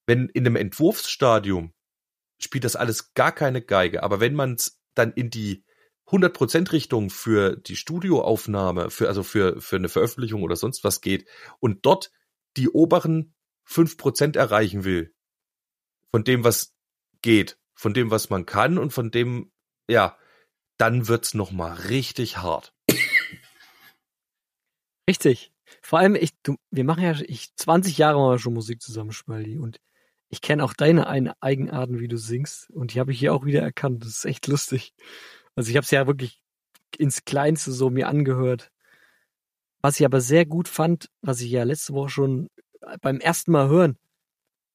[0.06, 1.74] wenn in einem Entwurfsstadium
[2.38, 4.02] spielt das alles gar keine Geige.
[4.02, 5.66] Aber wenn man es dann in die
[6.06, 11.28] 100% Richtung für die Studioaufnahme, für, also für, für eine Veröffentlichung oder sonst was geht
[11.60, 12.10] und dort
[12.56, 13.34] die oberen
[13.68, 15.14] 5% erreichen will,
[16.10, 16.74] von dem, was
[17.20, 19.52] geht, von dem, was man kann und von dem,
[19.90, 20.16] ja,
[20.76, 22.74] dann wird's noch mal richtig hart.
[25.08, 25.52] Richtig.
[25.82, 29.58] Vor allem, ich, du, wir machen ja ich 20 Jahre mal schon Musik zusammen, Spaldi.
[29.58, 29.80] Und
[30.28, 32.70] ich kenne auch deine eine Eigenarten, wie du singst.
[32.70, 34.02] Und die habe ich hier auch wieder erkannt.
[34.02, 34.94] Das ist echt lustig.
[35.54, 36.40] Also ich habe es ja wirklich
[36.96, 38.70] ins Kleinste so mir angehört.
[39.82, 42.48] Was ich aber sehr gut fand, was ich ja letzte Woche schon
[43.02, 43.98] beim ersten Mal hören,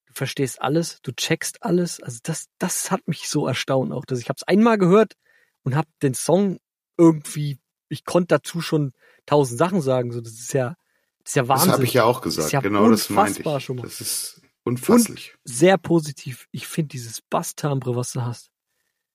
[0.06, 2.02] du verstehst alles, du checkst alles.
[2.02, 5.16] Also das, das hat mich so erstaunt auch, dass ich habe es einmal gehört
[5.64, 6.60] und habe den Song
[6.98, 8.94] irgendwie, ich konnte dazu schon
[9.26, 10.12] tausend Sachen sagen.
[10.12, 10.76] So, das ist ja,
[11.24, 11.68] das ist ja Wahnsinn.
[11.70, 12.46] Das habe ich ja auch Das gesagt.
[12.48, 13.64] ist ja genau das meinte unfassbar ich.
[13.66, 13.84] schon mal.
[13.84, 15.36] Das ist unfasslich.
[15.44, 16.48] Sehr positiv.
[16.52, 18.52] Ich finde dieses Basstimbre, was du hast,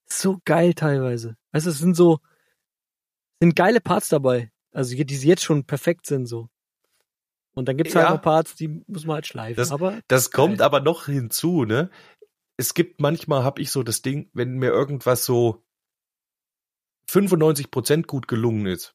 [0.06, 1.36] so geil teilweise.
[1.52, 2.18] Weißt du, es sind so,
[3.40, 4.50] sind geile Parts dabei.
[4.72, 6.48] Also die jetzt schon perfekt sind so.
[7.54, 8.14] Und dann gibt's halt Ja.
[8.14, 9.56] noch Parts, die muss man halt schleifen.
[9.56, 10.66] Das- aber Das kommt Geil.
[10.66, 11.90] aber noch hinzu, ne?
[12.56, 15.63] Es gibt manchmal, habe ich so das Ding, wenn mir irgendwas so
[17.08, 18.94] 95% gut gelungen ist,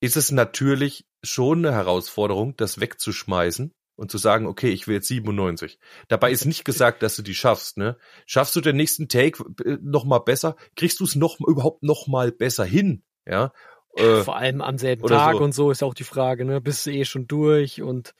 [0.00, 5.08] ist es natürlich schon eine Herausforderung, das wegzuschmeißen und zu sagen, okay, ich will jetzt
[5.08, 5.78] 97.
[6.08, 7.96] Dabei ist nicht gesagt, dass du die schaffst, ne?
[8.26, 10.56] Schaffst du den nächsten Take äh, noch mal besser?
[10.76, 13.52] Kriegst du es noch überhaupt noch mal besser hin, ja?
[13.96, 15.42] Äh, vor allem am selben Tag so.
[15.42, 16.60] und so ist auch die Frage, ne?
[16.60, 18.14] Bist du eh schon durch und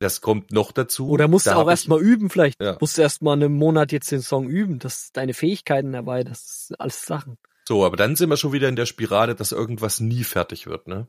[0.00, 1.08] das kommt noch dazu.
[1.08, 2.60] oder musst Da du auch erstmal üben vielleicht.
[2.60, 2.76] Ja.
[2.80, 6.80] Musst du erstmal einen Monat jetzt den Song üben, dass deine Fähigkeiten dabei, das sind
[6.80, 7.38] alles Sachen.
[7.66, 10.88] So, aber dann sind wir schon wieder in der Spirale, dass irgendwas nie fertig wird,
[10.88, 11.08] ne?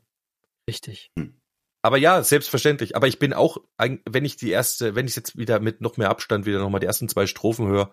[0.70, 1.12] Richtig.
[1.82, 2.96] Aber ja, selbstverständlich.
[2.96, 6.10] Aber ich bin auch, wenn ich die erste, wenn ich jetzt wieder mit noch mehr
[6.10, 7.92] Abstand wieder nochmal die ersten zwei Strophen höre,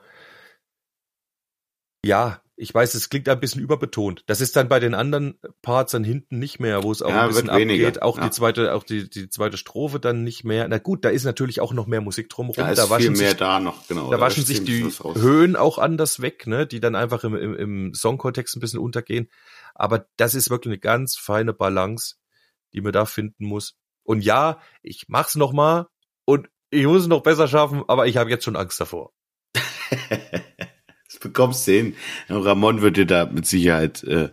[2.04, 4.22] ja, ich weiß, es klingt ein bisschen überbetont.
[4.26, 7.22] Das ist dann bei den anderen Parts dann hinten nicht mehr, wo es auch Ja,
[7.22, 8.02] ein bisschen wird weniger, abgeht.
[8.02, 8.24] Auch ja.
[8.24, 10.68] die zweite, auch die, die zweite Strophe dann nicht mehr.
[10.68, 12.62] Na gut, da ist natürlich auch noch mehr Musik drumherum.
[12.62, 14.10] Da da waschen mehr sich da noch, genau.
[14.10, 14.84] da waschen ist sich die.
[15.14, 19.30] Höhen auch anders weg, ne, die dann einfach im, im, im Songkontext ein bisschen untergehen.
[19.74, 22.16] Aber das ist wirklich eine ganz feine Balance,
[22.74, 23.74] die man da finden muss.
[24.02, 25.86] Und ja, ich mach's noch mal
[26.26, 29.12] und ich muss es noch besser schaffen, aber ich habe jetzt schon Angst davor.
[31.10, 31.96] Das bekommst du hin.
[32.28, 34.30] Ramon wird dir da mit Sicherheit äh,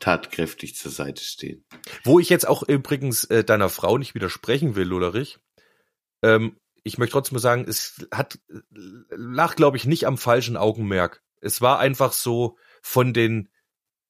[0.00, 1.64] tatkräftig zur Seite stehen.
[2.02, 5.38] Wo ich jetzt auch übrigens äh, deiner Frau nicht widersprechen will, Loderich.
[6.22, 8.38] Ähm, ich möchte trotzdem sagen, es hat
[9.10, 11.22] lag, glaube ich, nicht am falschen Augenmerk.
[11.40, 13.50] Es war einfach so von den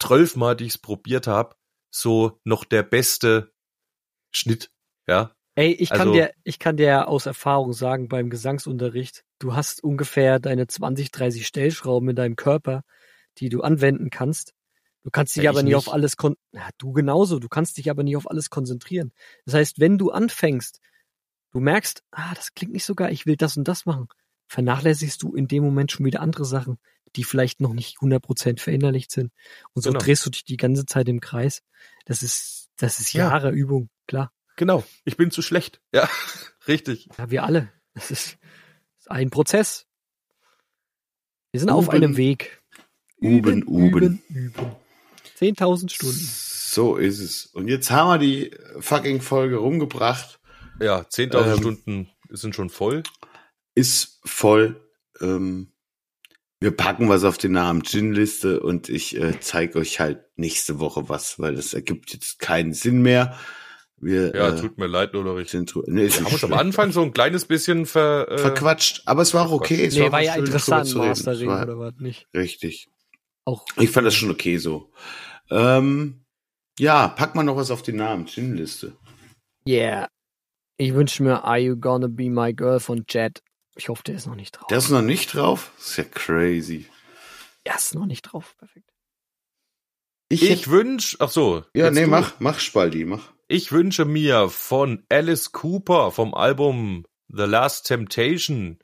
[0.00, 1.56] zwölf Mal, die ich es probiert habe,
[1.90, 3.52] so noch der beste
[4.30, 4.70] Schnitt.
[5.06, 9.54] Ja, Ey, ich kann Also- dir, ich kann dir aus Erfahrung sagen, beim Gesangsunterricht, du
[9.54, 12.82] hast ungefähr deine 20, 30 Stellschrauben in deinem Körper,
[13.38, 14.52] die du anwenden kannst.
[15.04, 15.94] Du kannst dich Ja, aber ich nie auf nicht.
[15.94, 19.12] alles kon ja, du genauso, du kannst dich aber nie auf alles konzentrieren.
[19.44, 20.80] Das heißt, wenn du anfängst,
[21.52, 24.08] du merkst, ah, das klingt nicht so geil, ich will das und das machen,
[24.48, 26.78] vernachlässigst du in dem Moment schon wieder andere Sachen,
[27.16, 29.30] die vielleicht noch nicht 100% verinnerlicht sind.
[29.72, 30.02] Und so Genau.
[30.02, 31.60] drehst du dich die ganze Zeit im Kreis.
[32.06, 33.28] Das ist, das ist Ja.
[33.30, 34.32] Jahre Übung, klar.
[34.56, 34.84] Genau.
[35.04, 35.80] Ich bin zu schlecht.
[35.92, 36.08] Ja,
[36.68, 37.08] richtig.
[37.18, 37.72] Ja, wir alle.
[37.94, 38.38] Das ist,
[38.98, 39.86] ist ein Prozess.
[41.52, 41.96] Wir sind auf Üben.
[41.96, 42.62] einem Weg.
[43.18, 44.72] Uben, üben, üben.
[45.38, 46.18] 10.000 Stunden.
[46.18, 47.46] So ist es.
[47.46, 48.50] Und jetzt haben wir die
[48.80, 50.40] fucking Folge rumgebracht.
[50.80, 51.58] Ja, 10.000 Ähm.
[51.58, 53.02] Stunden sind schon voll.
[53.74, 54.80] Ist voll.
[55.20, 55.72] Ähm,
[56.60, 61.08] wir packen was auf die Namen Gin-Liste und ich äh, zeige euch halt nächste Woche
[61.08, 63.38] was, weil das ergibt jetzt keinen Sinn mehr.
[64.00, 65.50] Wir Ja, äh, tut mir leid, Loderich.
[65.50, 66.52] sind nee, Wir haben uns am.
[66.52, 69.86] Anfang so ein kleines bisschen ver, äh, verquatscht, aber es war auch okay.
[69.86, 72.26] Es Nee, war auch ja schön, interessant, Mastering war oder was nicht.
[72.34, 72.88] Richtig.
[73.46, 73.64] Auch.
[73.78, 74.90] Ich fand das schon okay so.
[75.50, 76.24] Ähm,
[76.78, 78.96] ja, pack mal noch was auf die Namen Gin-Liste.
[79.66, 80.08] Yeah.
[80.76, 83.42] Ich wünsche mir Are You Gonna Be My Girl von Jet.
[83.76, 84.66] Ich hoffe, der ist noch nicht drauf.
[84.68, 85.72] Der ist noch nicht drauf?
[85.78, 86.86] Das ist ja crazy.
[87.66, 88.54] Der ist noch nicht drauf.
[88.58, 88.90] Perfekt.
[90.28, 91.64] ich hätte- wünsch, ach so.
[91.74, 92.08] ja, nee, du.
[92.10, 93.32] mach, mach Spaldi, mach.
[93.46, 98.78] Ich wünsche mir von Alice Cooper vom Album The Last Temptation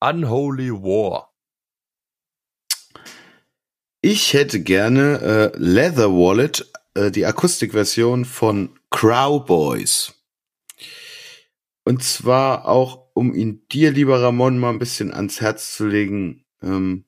[0.00, 1.34] Unholy War.
[4.02, 10.12] Ich hätte gerne äh, Leather Wallet, äh, die Akustikversion von Crow Boys.
[11.84, 16.44] Und zwar auch, um ihn dir, lieber Ramon, mal ein bisschen ans Herz zu legen.
[16.62, 17.06] Ähm,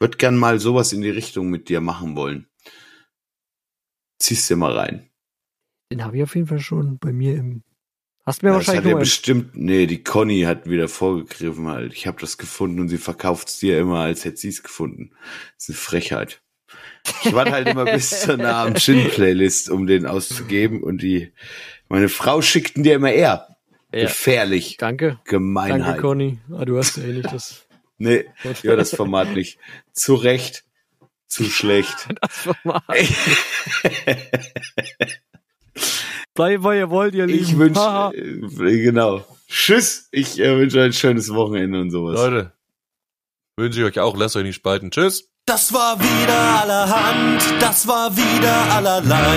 [0.00, 2.48] würd gern mal sowas in die Richtung mit dir machen wollen.
[4.18, 5.13] Zieh's dir mal rein.
[5.94, 7.62] Den habe ich auf jeden Fall schon bei mir im.
[8.26, 11.68] Hast du mir Ja, das hat wahrscheinlich ja bestimmt, nee, die Conny hat wieder vorgegriffen
[11.68, 11.92] halt.
[11.92, 15.12] Ich habe das gefunden und sie verkauft's dir immer, als hätte sie's gefunden.
[15.56, 16.42] Das ist eine Frechheit.
[17.22, 21.32] Ich warte halt immer bis zur Namen Gin-Playlist, um den auszugeben und die,
[21.88, 23.56] meine Frau schickten dir immer eher.
[23.92, 24.00] Ja.
[24.06, 24.78] Gefährlich.
[24.78, 25.20] Danke.
[25.22, 25.80] Gemeinheit.
[25.80, 26.38] Danke, Conny.
[26.50, 27.68] Ah, du hast ja eh nicht das.
[27.98, 28.24] nee,
[28.64, 29.60] ja, das Format nicht.
[29.92, 30.64] Zu Recht.
[31.28, 32.08] Zu schlecht.
[32.20, 32.82] das Format.
[36.34, 37.42] Bleibt, wo ihr wollt, ihr Lieben.
[37.44, 38.10] Ich wünsche, Haha.
[38.12, 39.24] äh, genau.
[39.48, 40.08] Tschüss.
[40.10, 42.14] Ich äh, wünsche euch ein schönes Wochenende und sowas.
[42.16, 42.52] Leute,
[43.56, 44.16] wünsche ich euch auch.
[44.16, 44.90] Lasst euch nicht spalten.
[44.90, 45.30] Tschüss.
[45.46, 49.36] Das war wieder allerhand, das war wieder allerlei.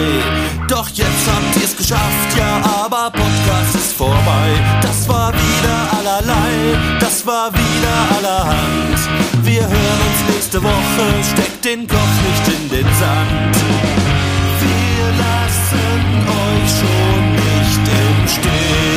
[0.70, 4.80] Doch jetzt habt ihr's geschafft, ja, aber Podcast ist vorbei.
[4.82, 8.98] Das war wieder allerlei, das war wieder allerhand.
[9.44, 14.07] Wir hören uns nächste Woche, steckt den Kopf nicht in den Sand.
[16.80, 18.97] Schon nicht im Stich.